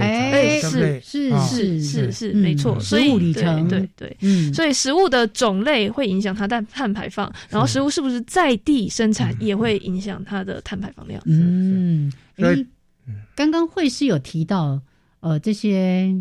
[0.61, 2.79] 长，是是是是是没错。
[2.79, 4.15] 所以里程对对，
[4.53, 11.21] 所以食物的种类会影响它的碳排放，然后食物是不是在地生产也会影响它的碳排放量。
[11.25, 12.65] 嗯，所以。
[13.35, 14.81] 刚刚会师有提到，
[15.19, 16.13] 呃，这些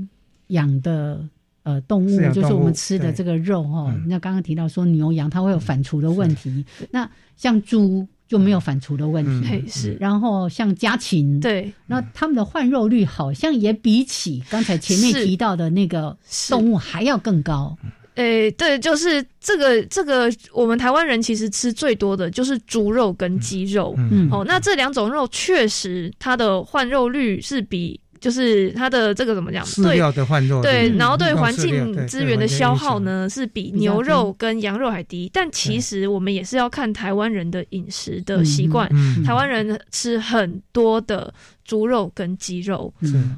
[0.49, 1.29] 养的
[1.63, 3.95] 呃动物，就是我们吃的这个肉哈。
[4.07, 9.97] 那刚刚提到说牛羊它会有反刍的问题，那像猪就没有反刍的问题，是。
[10.01, 16.17] 然后像家禽，对，那他们的换肉率好像也比起刚才前面提到的那个
[16.49, 17.77] 动物还要更高。
[18.15, 23.95] 诶，对，就是这个这个，我们台湾人其实吃最多的就是猪肉跟鸡肉。
[23.97, 29.65] 嗯，哦，那这两种肉确实它的换肉率是比，就是它的这个怎么讲？
[29.65, 35.31] 饲料的换肉对，然后对环境资源的消耗呢是比牛肉跟羊肉还低。
[35.33, 38.87] 但其实我们也是要看台湾人的饮食的习惯，
[39.25, 41.33] 台湾人吃很多的
[41.65, 42.93] 猪肉跟鸡肉。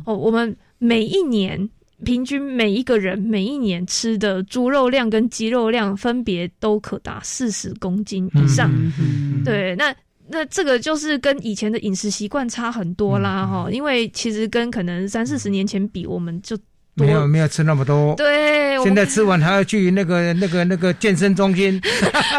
[0.04, 1.70] 哦，我们每一年。
[2.04, 8.70] 平均每一个人每一年吃的猪肉量跟鸡肉量分别都可达四十公斤以上，
[9.44, 9.92] 对，那
[10.28, 16.56] 那这个就是跟以前的饮食习惯差很多啦，哈，因为其实跟可能三四十年前比，我们就。
[16.94, 21.80] 没有没有吃那么多，对，现在吃完还要去那个那个那个健身中心，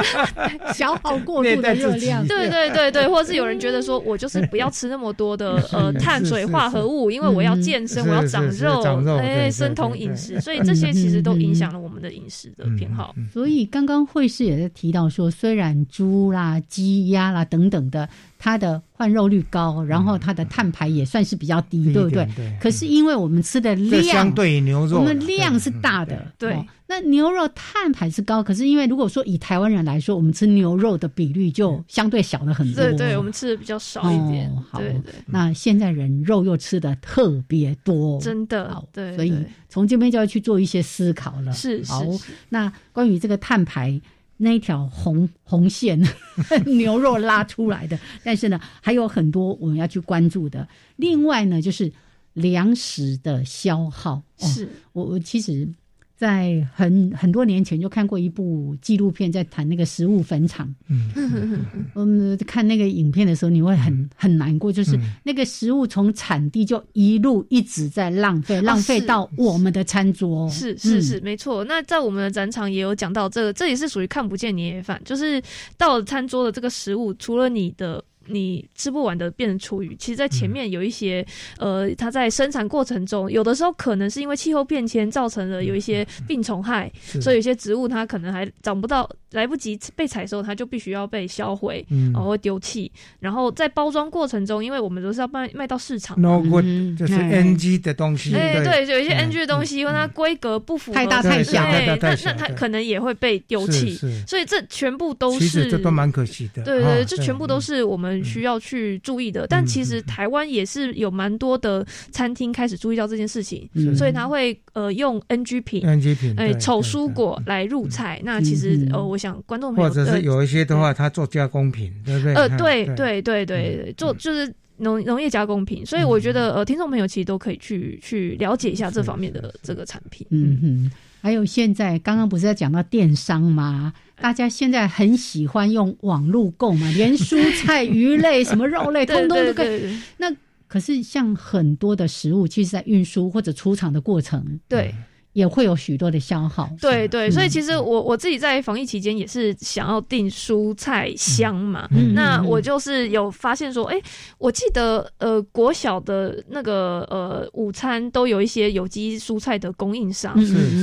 [0.74, 8.82] 消耗过度的热量，对对对对，或者是有人觉得说我就是不要吃那么多的 呃碳水化合物，因为我要健身，我要长肉，
[9.18, 13.14] 哎，生酮饮食，所以这些其实都影响了我们的饮食的偏好。
[13.34, 18.08] 所以刚刚惠师也在提到说，虽然猪啦、鸡鸭啦等等的。
[18.46, 22.30] 它的换肉率高，然后它的碳排也算是比较低，对不对？
[22.62, 26.56] 可是因为我们吃的量相对牛肉，我们量是大的，对。
[26.86, 32.84] 那牛肉碳排是高，可是因为如果说以台湾人来说，我们吃牛肉的比率就相对小了很多。
[32.84, 34.56] 对，对我们吃的比较少一点。
[34.70, 34.80] 好，
[35.26, 38.80] 那现在人肉又吃的特别多，真的。
[38.94, 39.34] 对，所以
[39.68, 41.52] 从这边就要去做一些思考了。
[41.52, 42.04] 是，好。
[42.50, 44.00] 那关于这个碳排。
[44.38, 46.02] 那一条红红线，
[46.66, 50.68] 牛肉拉出来的，但是呢，还有很多我们要去关注的。
[50.98, 51.92] 另外呢，就是
[52.34, 54.22] 粮食的消耗。
[54.38, 55.68] 是我我其实。
[56.16, 60.74] 在很很多年前就看过一部纪录片，在谈那个食物坟场。
[60.88, 70.50] 嗯，我们看那个影片的时候，你会很很难过，就是那个食物从产地就一路一直在浪费，浪费到我们的餐桌。
[70.50, 71.64] 是是是，没错。
[71.66, 75.42] 那在我们的展场也有讲到这个，这也是属于看不见年夜饭，就是
[75.78, 78.04] 到了餐桌的这个食物，除了你的。
[78.28, 81.26] 你吃不完的变成厨余，其实，在前面有一些，
[81.58, 92.92] 呃，它在生产过程中，有的时候可能是因为气候变迁造成了有一些病虫害，所以有些植物它可能还长不到，来不及被采收，它就必须要被销毁，然后丢弃。
[93.20, 96.66] 然后在包装过程中，因为我们都是要卖卖到市场，no good，
[96.98, 103.94] 就是 NG 的东西，哎，对，有一些 NG 的东西，因为它规格不符合，太大太小，那那它可能也会被丢弃，
[104.26, 108.15] 所以这全部都是，这都蛮可惜的，对对，这全部都是我们。
[108.24, 118.22] 需要去注意的，但其实台湾也是有蛮多的餐厅开始注意到这件事情，所以他会呃用 NG 品、NG 品哎丑蔬果来入菜。
[118.24, 122.18] 那其实呃，我想观众朋友或者是有一些的话，他做加工品，对。
[122.18, 122.36] 不对？
[122.36, 124.54] 呃，对对对对，做就是。
[124.78, 130.28] 农农业加工品，所以我觉得呃，听众朋友其实都可以去去了解一下这方面的这个产品。
[130.32, 130.92] 嗯哼，
[131.26, 133.94] 还有现在刚刚不是在讲到电商吗？
[134.22, 139.98] 大家现在很喜欢用网络购买，连蔬菜、鱼类、什么肉类， 通通都可以。
[140.18, 140.32] 那
[140.68, 144.94] 可是像很多的食物，其实在运输或者出厂的过程，对。
[145.36, 154.02] 也会有许多的消耗，对对，所以其实我我自己在防疫期间也是想要订蔬菜箱嘛，那我就是有发现说，哎，
[154.38, 160.34] 我记得呃国小的那个呃午餐都有一些有机蔬菜的供应商，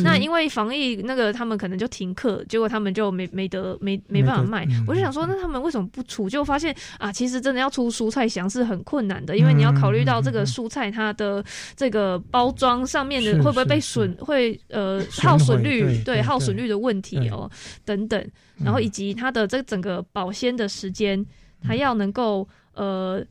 [0.05, 6.29] 那因为防疫那个他们可能就停课，结果他们就没没得没没办法卖，我就想说，那他们为什么不出？
[6.29, 11.43] 就发现啊，其实真的要出蔬菜箱是很困难的，因为你要考虑到这个蔬菜它的
[11.75, 14.42] 这个包装上面的会不会被损会。
[14.43, 17.49] 对，呃，耗损率，对耗损率的问题哦，
[17.85, 18.31] 等等，
[18.65, 21.25] 然后以及它的这整个保鲜的时间，
[21.63, 23.25] 它要能够呃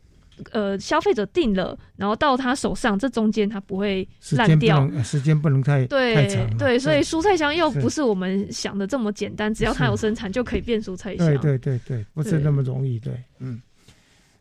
[0.51, 13.61] 呃，消费者定了，然后到他手上，这中间它不会烂掉，时间不能太对长，对，所以蔬菜箱又不是我们想的这么简单，只要它有生产就可以变蔬菜箱，对对对对，不是那么容易，对，嗯，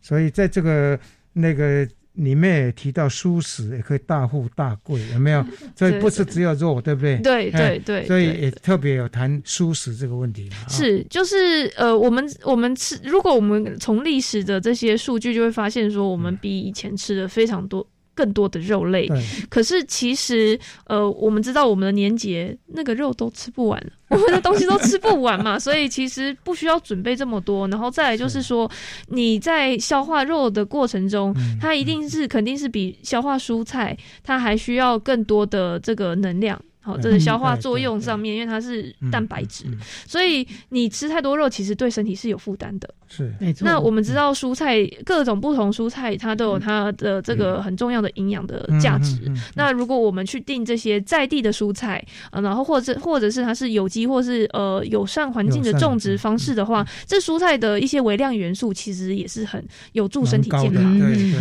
[0.00, 0.98] 所以在这个
[1.32, 1.88] 那个。
[2.14, 5.44] 里面也提到素食也可以大富大贵，有没有？
[5.76, 7.18] 所以不是只有肉，对不对？
[7.18, 8.06] 对对对。
[8.06, 10.50] 所以也特别有谈素食这个问题。
[10.68, 17.86] 是，就是呃，我们我们吃，如果我们从历史的这些数据就会发现，说我们比以前吃的非常多。
[18.20, 19.08] 更多的肉类，
[19.48, 27.66] 可是其实，呃，我们知道我们的年节那个肉都吃不完， 我们的东西都吃不完嘛， 所以其实不需要准备这么多。
[27.68, 28.70] 然后再来就是说，
[29.08, 36.60] 你在消化肉的过程中，它一定是肯定是比消化蔬菜，它还需要更多的这个能量。
[36.83, 39.66] 好，这是消化作用上面，因为它是蛋白质，
[40.07, 42.89] 所以你吃太多肉，其实对身体是有负担的。
[43.07, 43.66] 是，没错。
[43.66, 49.31] 那我们知道蔬菜各种不同蔬菜，它都有它的这个很重要的营养的价值。
[49.57, 59.62] 那如果我们去定这些在地的蔬菜，呃，然后或者或者是它是有机或是呃友善环境的种植方式的话，这蔬菜的一些微量元素其实也是很
[59.93, 60.99] 有助身体健康。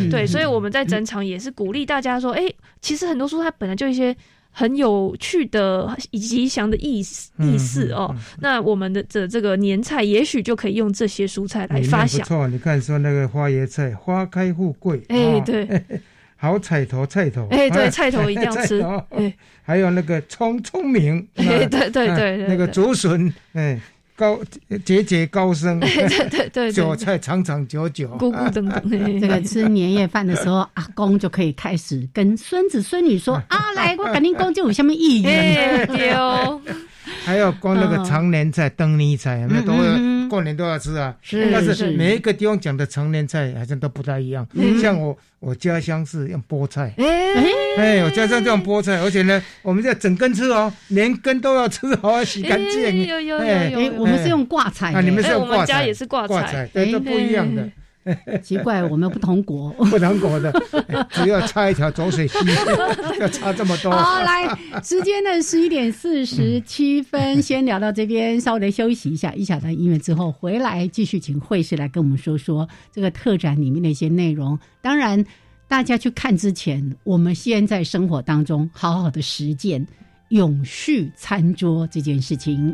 [0.09, 4.13] 对，所以我们在整场也是鼓励大家说，哎，其实很多蔬菜本来就一些。
[4.51, 12.19] 很有趣的吉祥的意思意思哦，那我们的这这个年菜也许就可以用这些蔬菜来发想。
[12.21, 15.81] 不错，你看说那个花椰菜，花开富贵，哎对，
[16.35, 18.81] 好彩头菜头，哎对，菜头一定要吃，
[19.11, 23.79] 哎，还有那个聪聪明，对对对对，那个竹笋，哎。
[24.19, 24.37] 高
[24.83, 28.81] 节节高升， 对对对，韭菜长长久久，咕咕噔噔。
[29.21, 36.59] 这个吃年夜饭的时候， 阿公就可以开始跟孙子孙女说：“啊，来，我赶紧讲就有什么意义？”对哦。
[37.23, 39.71] 还有光那个常年菜、灯泥菜，那都
[40.29, 41.15] 过年都要吃啊。
[41.21, 44.47] 是，但是每一个地方讲的常年菜好像都不太一样。
[44.79, 46.93] 像我，我家乡是用菠菜。
[46.97, 47.33] 哎
[47.77, 53.05] 哎，我家乡这种菠菜，而且呢，我们要整根吃哦，连根都要吃好，洗干净。
[53.05, 54.93] 有有有有，我们是用挂菜。
[54.93, 55.53] 啊，你们是用挂菜？
[55.55, 57.67] 我们家也是挂菜，对，都不一样的。
[58.41, 60.51] 奇怪，我们不同国， 不同国的，
[61.11, 62.37] 只要差一条走水溪，
[63.19, 63.91] 要差这么多。
[63.91, 64.47] 好，来，
[64.83, 74.57] 时间呢十一点四十七分，先聊到这边，稍微休息一下，一小段音乐之后回来继续，请会师来跟我们说说这个特展里面的一些内容。
[74.81, 75.23] 当然，
[75.67, 79.85] 大家去看之前，我们先在生活当中好好的实践
[80.29, 82.73] 永续餐桌这件事情。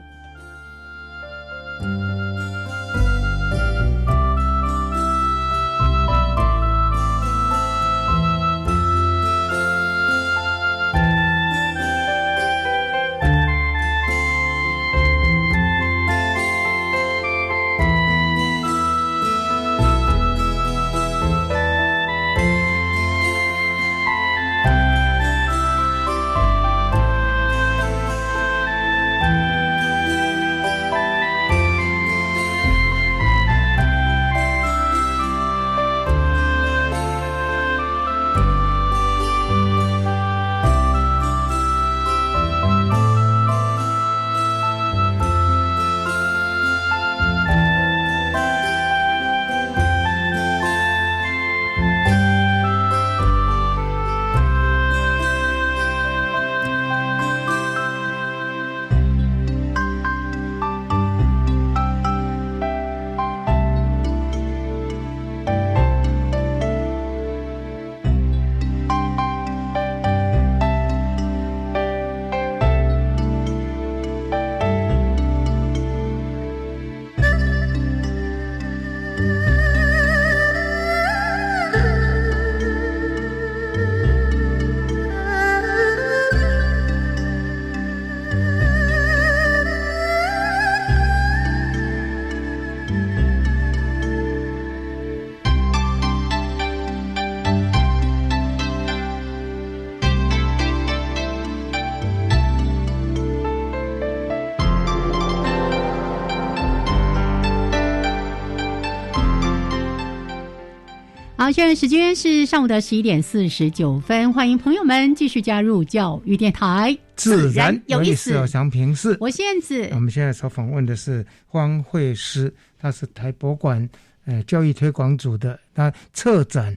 [111.46, 118.36] 好，现在时间是上午的十一点四十九分，欢迎朋友们继续加入教育电台，自然有意思。
[118.40, 123.88] 我想平视，我现在我们现在所访问的是方慧师，他是台博馆
[124.26, 126.76] 呃教育推广组的，他策展。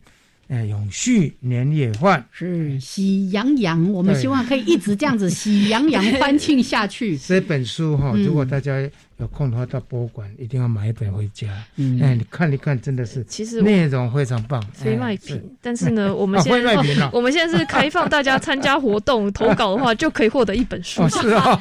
[0.48, 7.16] 哎，永续年夜饭是喜洋洋，我们希望可以一直这样子喜洋洋欢庆下去。
[7.26, 8.86] 这本书哈，如果大家。
[9.18, 15.42] 有空的话到博物馆一定要买一本回家，嗯哎，你看一看，真的是，其实内容非常棒，非卖品。
[15.60, 16.76] 但是呢，我们 现在
[17.12, 21.02] 我们现在是开放大家参加活动投稿的话，就可以获得一本书。
[21.10, 21.58] 是啊，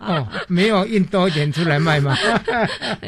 [0.00, 2.16] 哦，没有印多一点出来卖吗？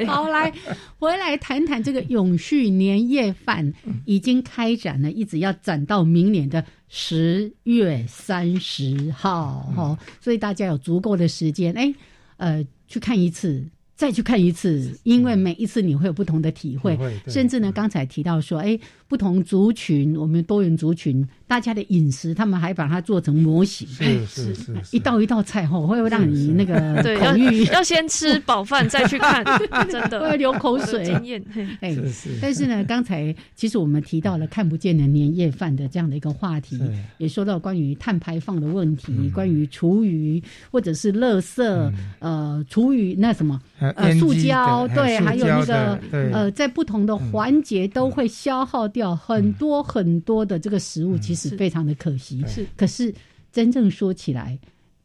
[0.07, 0.53] 好，来
[1.01, 3.73] 回来谈谈这个永续年夜饭
[4.05, 11.93] 已经开展了，一直要展到明年的十月三十号哈，所以大家有足够的时间，哎，
[12.37, 13.67] 呃，去看一次。
[13.99, 16.97] 再去看一次，因为每一次你会有不同的体会，
[17.27, 18.79] 甚至呢，刚才提到说，哎，
[19.09, 21.27] 不同族群，我们多元族群。
[21.49, 29.43] 大家的饮食，他们还把它做成模型，是是是，一道一道菜后会让你那个 对口欲要先吃饱饭再去看，
[29.91, 30.29] 真的。
[30.29, 31.05] 会流口水。
[31.07, 31.43] 经验，
[31.81, 31.97] 哎，
[32.41, 36.79] 但是呢， 刚才其实我们提到了看不见的年夜饭的这样的一个话题，
[37.17, 43.59] 也说到关于碳排放的问题，关于厨余或者是垃圾，呃，厨余那什么
[43.97, 46.01] 呃，塑胶对，还有那个
[46.33, 51.57] 呃，在不同的环节都会消耗掉很多很多的这个食物，其实。
[51.57, 53.13] 非常的可惜，是可是
[53.51, 54.59] 真正说起来。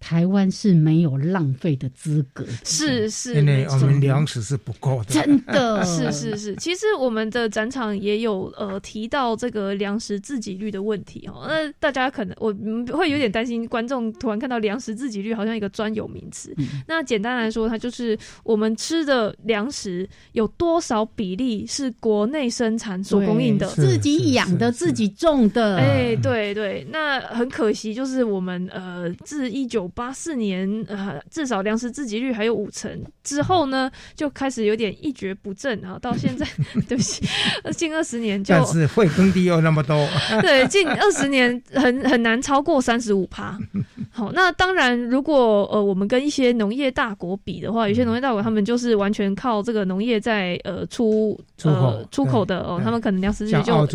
[0.04, 6.54] 台湾是没有浪费的资格，是是，因为我们粮食是不够的，真的 是是是。
[6.58, 11.46] 其实我们的展场也有呃提到这个粮食自给率的问题哦。
[11.48, 12.54] 那大家可能我
[12.94, 16.54] 会有点担心，观众突然看到粮食自给率好像一个专有名词。
[16.86, 25.78] 那简单来说，它就是我们吃的粮食有多少比例是国内生产所供应的，自己养的、自己种的。
[25.78, 26.86] 哎，对对。
[26.92, 33.02] 那很可惜，就是我们呃自一九八四年，呃，至少粮食自给率还有五成。
[33.24, 35.98] 之后呢，就开始有点一蹶不振啊。
[36.02, 36.46] 到现在，
[36.88, 37.26] 对不起，
[37.76, 40.08] 近二十年就，但是会耕地又那么多。
[40.42, 43.58] 对，近二十年很很难超过三十五趴。
[44.16, 53.88] 好，那当然，如果呃我们跟一些农业大国比的话，有些农业大国他们就是完全靠这个农业在呃出呃出口的哦，他们可能粮食率就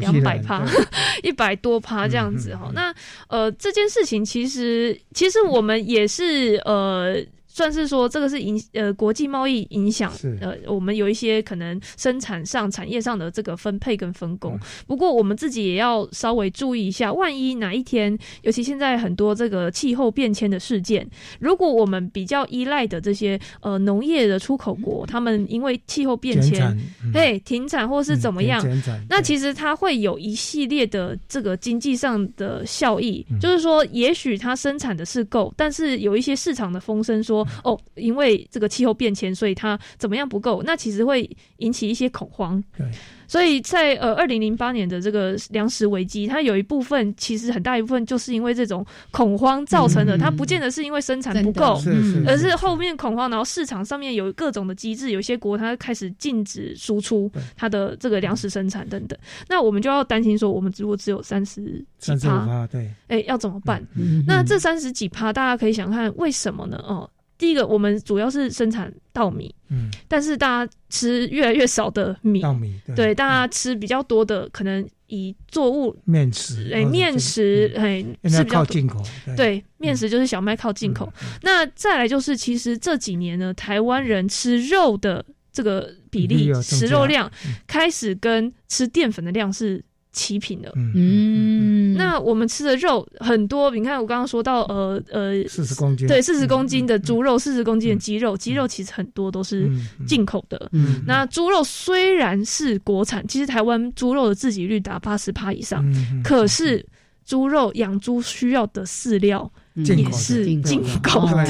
[0.00, 0.64] 两百趴，
[1.22, 2.70] 一百多趴这样子哈。
[2.74, 2.92] 那
[3.28, 5.36] 呃这件事情其实其实。
[5.46, 7.16] 我们也是呃。
[7.56, 21.08] 算是说这个是影呃国际贸易影响呃我们有一些可能生产上产业上的这个分配跟分工，不过我们自己也要稍微注意一下，万一哪一天，尤其现在很多这个气候变迁的事件，
[21.40, 26.76] 如果我们比较依赖的这些呃农业的出口国，他们因为气候变迁，
[27.14, 28.62] 嘿停产或是怎么样，
[29.08, 37.45] 那其实它会有一系列的这个经济上的效益，就是说也许它生产的是够，但是有一些市场的风声说。
[37.64, 40.62] 哦，因为这个气候变迁，所以它怎么样不够？
[40.64, 41.28] 那其实会
[41.58, 42.62] 引起一些恐慌。
[42.76, 42.86] 对，
[43.26, 50.16] 所以在呃二零零八年的这个粮食危机，它有一部分其实很大一部分就是因为这种恐慌造成的。
[50.18, 51.80] 它不见得是因为生产不够，
[52.26, 59.18] 而是后面恐慌，然后市场上面有各种的机制，有些国它开始禁止输出它的这个粮食生产等等。
[59.48, 63.82] 那我们就要担心说，我们如果只有三十几趴，对，哎，要怎么办？
[64.26, 66.76] 那这三十几趴，大家可以想看为什么呢？
[66.86, 67.08] 哦。
[67.38, 79.02] 第一个，我们主要是生产稻米，嗯，但是大家吃越来越少的米，稻米对，大家吃比较多的，可能以作物面食，哎，面食，哎，是靠进口，
[79.36, 81.12] 对，面食就是小麦靠进口。
[81.42, 87.30] 那再来就是，其实这几年呢，台湾人吃肉的这个比例，食肉量
[87.66, 89.84] 开始跟吃淀粉的量是。
[90.16, 99.70] 齐品的，嗯，那我们吃的肉很多，你看我刚刚说到，呃呃，四十公斤，对，四十公斤的猪肉，四十公斤的鸡肉，鸡肉其实很多都是
[100.06, 100.70] 进口的。
[100.72, 105.84] 嗯，那猪肉虽然是国产，其实台湾猪肉的自给率达八十趴以上，
[106.24, 106.84] 可是
[107.26, 109.52] 猪肉养猪需要的饲料。
[109.76, 111.44] 也是进口的，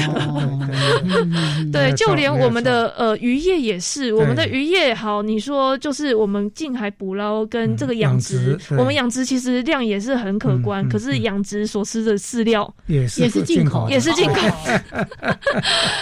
[1.71, 14.41] 对，就连我们的呃渔业也是，我们的渔业好，你说就是我们近海捕捞跟这个养殖，我们养殖其实量也是很可观，可是养殖所吃的饲料也是进口，也是进口，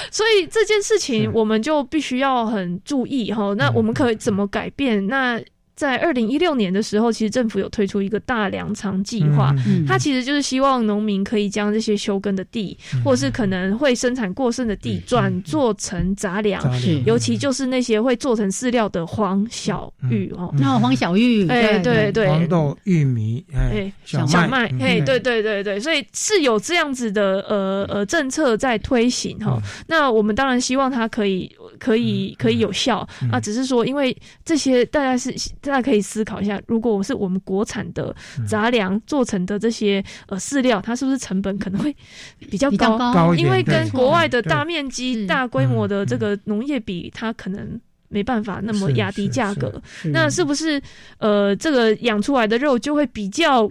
[0.09, 3.53] 所以这件事情我们就必须要很注意哈。
[3.53, 5.05] 那我们可以怎么改变？
[5.05, 5.39] 那
[5.75, 9.53] 在二零一六年的时候，其实政府有推出一个大粮仓计划，
[9.87, 16.63] 它其实就是希望农民可以将这些休耕的地，或者是可能会生产过剩的地，转做成杂粮，
[17.05, 29.61] 尤其就是那些会做成饲料的黄小玉哦，那黄小玉，哎，对对，黄豆、玉米，哎，小麦，哎，对对对对，所以是有这样子的呃呃政策在推行哈。
[29.87, 35.33] 那我们当然希望它可以可以可以有效啊，只是说因为这些大家是。
[35.61, 38.15] 大家可以思考一下，如果我是我们国产的
[38.47, 41.95] 杂粮做成的这些呃饲料，它是不是成本可能会
[42.51, 43.33] 比较高？
[43.35, 49.81] 因为跟国外的大面积、大规模的这个农业比，它可能没办法那么压低价格。
[50.05, 50.81] 那是不是
[51.17, 53.69] 呃，这个养出来的肉就会比较？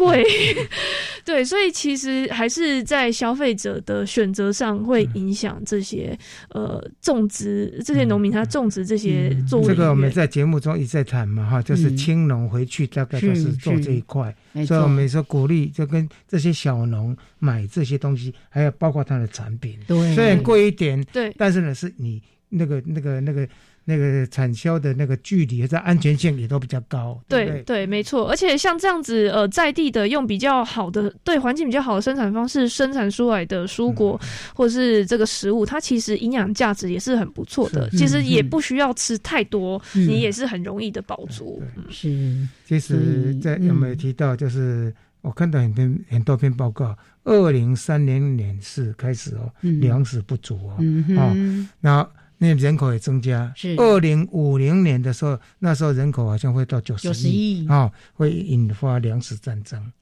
[0.00, 0.24] 贵，
[1.26, 9.68] 对，所以其实还是在消费者的选择上会影响这些呃种植这些农民他种植这些作物。
[9.68, 14.34] 这个我们在节目中一再谈嘛哈，就是青农回去大概都是做这一块，
[14.66, 23.46] 所以我们说鼓励就跟这些小农买这些东西，还有包括它的产品，对，虽然贵一点，对，但是呢是你那个那个那个。
[23.90, 28.28] 那个产销的那个距离在安全性也都比较高，对对，没错。
[28.30, 34.18] 而且像这样子，呃，在地的用比较好的、对环境比较好的生产方式生产出来的蔬果
[34.54, 37.90] 或者是这个食物，它其实营养价值也是很不错的。
[37.90, 41.60] 其实也不需要吃太多，你也是很容易的饱足。
[41.88, 42.46] 是。
[42.64, 50.76] 其实，在有没有提到，就是我看到很多很多篇报告，二零三零年是开始哦，粮食不足哦，
[51.16, 52.08] 哦，那。
[52.42, 53.74] 那人口也增加，是。
[53.76, 57.68] 二零五零年的时候，那时候人口好像会到九十亿。
[57.68, 59.92] 啊，会引发粮食战争。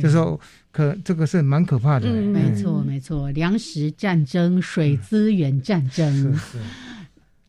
[0.00, 0.38] 就说
[0.70, 2.06] 可这个是蛮可怕的。
[2.08, 6.38] 嗯，没错没错，粮食战争、水资源战争，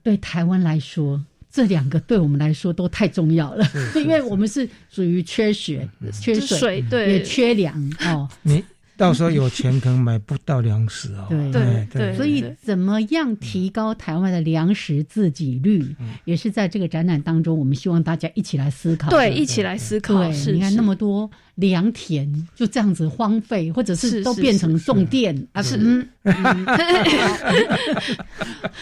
[0.02, 8.28] 对台湾来说，这两个对我们来说都太重要了，因为我们是属于缺血、缺水，对，也缺粮哦。
[8.42, 8.64] 你。
[9.00, 11.26] 到时候有钱可能买不到粮食哦。
[11.30, 15.96] 对对对，所以怎么样提高台湾的粮食自给率，
[16.26, 19.10] 也是在这个展览当中，我们希望大家一起来思考。
[19.10, 20.16] 对，一起来思考。
[20.16, 25.64] 对，你看那么多良田就这样子荒废，或者是都变成种电啊？
[25.64, 26.06] 是。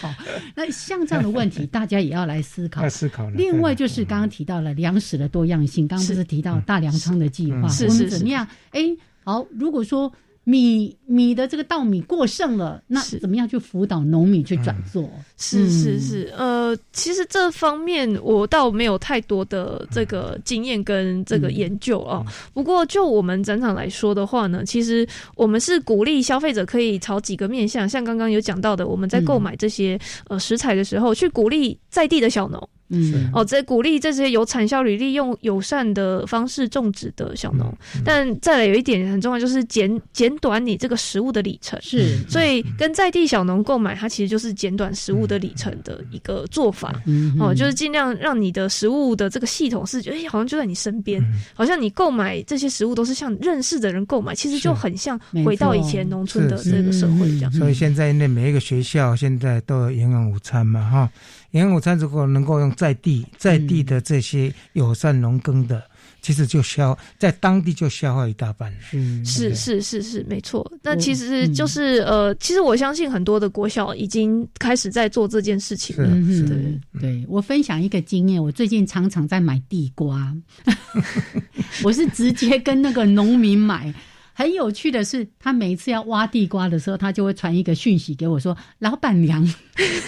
[0.02, 0.12] 好，
[0.56, 2.90] 那像这样的问题， 大家也要来思考。
[2.90, 3.30] 思考。
[3.30, 8.48] 另外就是刚刚提到了粮食的多样性，刚刚不是提到大粮仓的计划，是是怎么样？
[8.72, 8.82] 哎。
[9.28, 10.10] 好，如果说
[10.46, 15.10] 米米的这个稻米过剩了，那怎么样去辅导农民去转做？
[15.36, 22.26] 是是是，呃，其实这方面我倒没有太多的这个经验跟这个研究啊。
[22.54, 25.06] 不过就我们展场来说的话呢，其实
[25.36, 30.00] 我们是鼓励消费者可以朝几个面向，像刚刚有讲到的，我们在购买这些
[30.30, 32.70] 呃食材的时候，去鼓励在地的小农。
[32.90, 37.76] 嗯，哦，在鼓励这些有产销履历、用友善的方式种植的小农，
[38.06, 41.78] 但再来有一点很重要，就是减减短你这个食物的里程。
[41.82, 47.02] 是，所以跟在地小农购买，它其实就是减短食物的里程的一个做法。
[47.06, 51.22] 嗯哦，就是尽量让你的食物的这个系统是觉得，哎，好像就在你身边，
[51.54, 57.52] 好像你购买这些食物都是像认识的人购买，其实就很像回到以前农村的这个社会这样。
[57.52, 61.10] 所以现在那每一个学校现在都有营养午餐嘛，哈。
[61.58, 65.82] 营养午餐如果能够用在地在地的这些友善农耕的，
[66.22, 68.78] 其实就消在当地就消耗一大半了。
[69.26, 70.72] 是是是是没错。
[70.84, 76.08] 那其实就是呃，其实我相信很多的国小已经开始在做这件事情了。
[76.48, 80.32] 对对，我分享一个经验，我最近常常在买地瓜，
[81.84, 83.92] 我是直接跟那个农民买。
[84.38, 89.44] 很有趣的是，他每一次要挖地瓜的时候，他就会传一个讯息给我，说：“老板娘，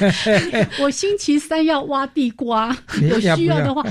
[0.80, 3.84] 我星期三要挖地瓜，有需要的话，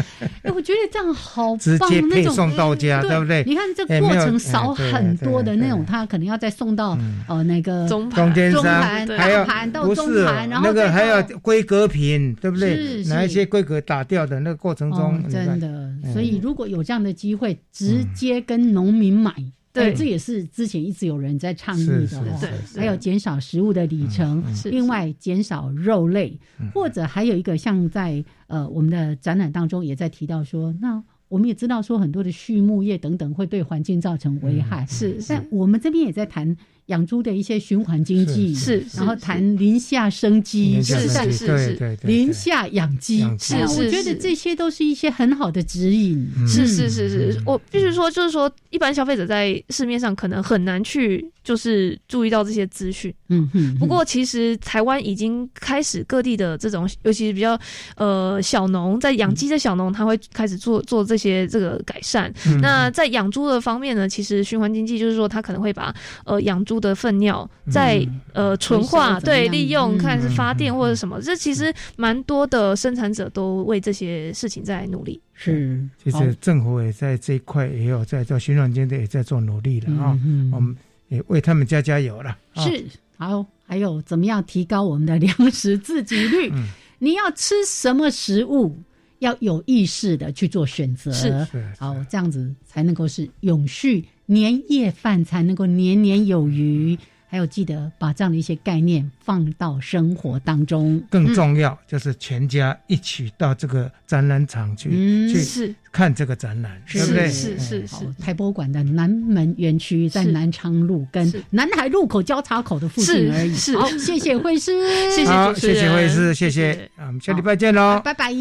[0.44, 3.42] 哎，我觉得这样好棒，那种送到家，对不对？
[3.44, 13.02] 你看这过程少很多的那种，他可能要再送到呃那个中中间盘、大盘到中盘，然后那个还要规格品，对不对？
[13.06, 15.92] 哪一些规格打掉的那个过程中，真的。
[16.12, 19.34] 所以如果有这样的机会，直接跟农民买。
[19.72, 22.38] 对，这也是之前一直有人在倡议的哦。
[22.40, 22.50] 对，
[22.80, 26.38] 还有减少食物的里程，另外减少肉类，
[26.74, 34.84] 或者还有一个像在呃我们的展览当中也在提到说，那我们也知道说很多的畜牧业等等会对环境造成危害。
[34.86, 36.56] 是，但我们这边也在谈
[36.88, 46.28] 养猪的一些循环经济，是，然后谈林下生机，是是是是，林下养鸡，是我觉得这些都是一些很好的指引。
[46.46, 53.12] 是是是是，我必须说，就是说，一般消费者在市面上可能很难去就是注意到这些资讯。
[53.28, 53.76] 嗯嗯。
[53.78, 57.58] 不过，其实台湾已经开始各地的这种，尤其是比较
[57.96, 62.32] 呃小农在养鸡的小农，他会开始做做这些这个改善。
[62.62, 71.20] 那在养猪的方面呢，其实循环经济就是说，他可能会把呃养猪的粪尿再呃纯化，对，利用看是发电或者什么。
[71.20, 75.20] 这其实蛮多的生产者都为这些事情在努力。
[75.34, 80.18] 是，其实政府也在这一块也有在做循环经济，也在做努力了啊。
[80.52, 80.76] 我们
[81.08, 82.36] 也为他们加加油了。
[82.56, 82.84] 是，
[83.16, 86.52] 好，还有怎么样提高我们的粮食自给率？
[86.98, 88.78] 你要吃什么食物？
[89.20, 91.44] 要有意识的去做选择，是
[91.76, 96.98] 好，这样子才能够是永续年夜饭，才能够年年有余。
[97.30, 100.98] 还有记得把这样的一些概念放到生活当中。
[101.10, 107.30] 更重要就是全家一起到这个展览场去去看这个展览，对不对？
[107.30, 107.96] 是是是。
[108.18, 113.54] 台博物馆的南门园区在南昌路跟南海路口交叉口的附近而已。
[113.54, 114.72] 是，好，谢谢惠师，
[115.10, 116.90] 谢谢主持人，谢谢会师，谢谢。
[116.96, 118.32] 啊，我们下礼拜见喽，拜拜。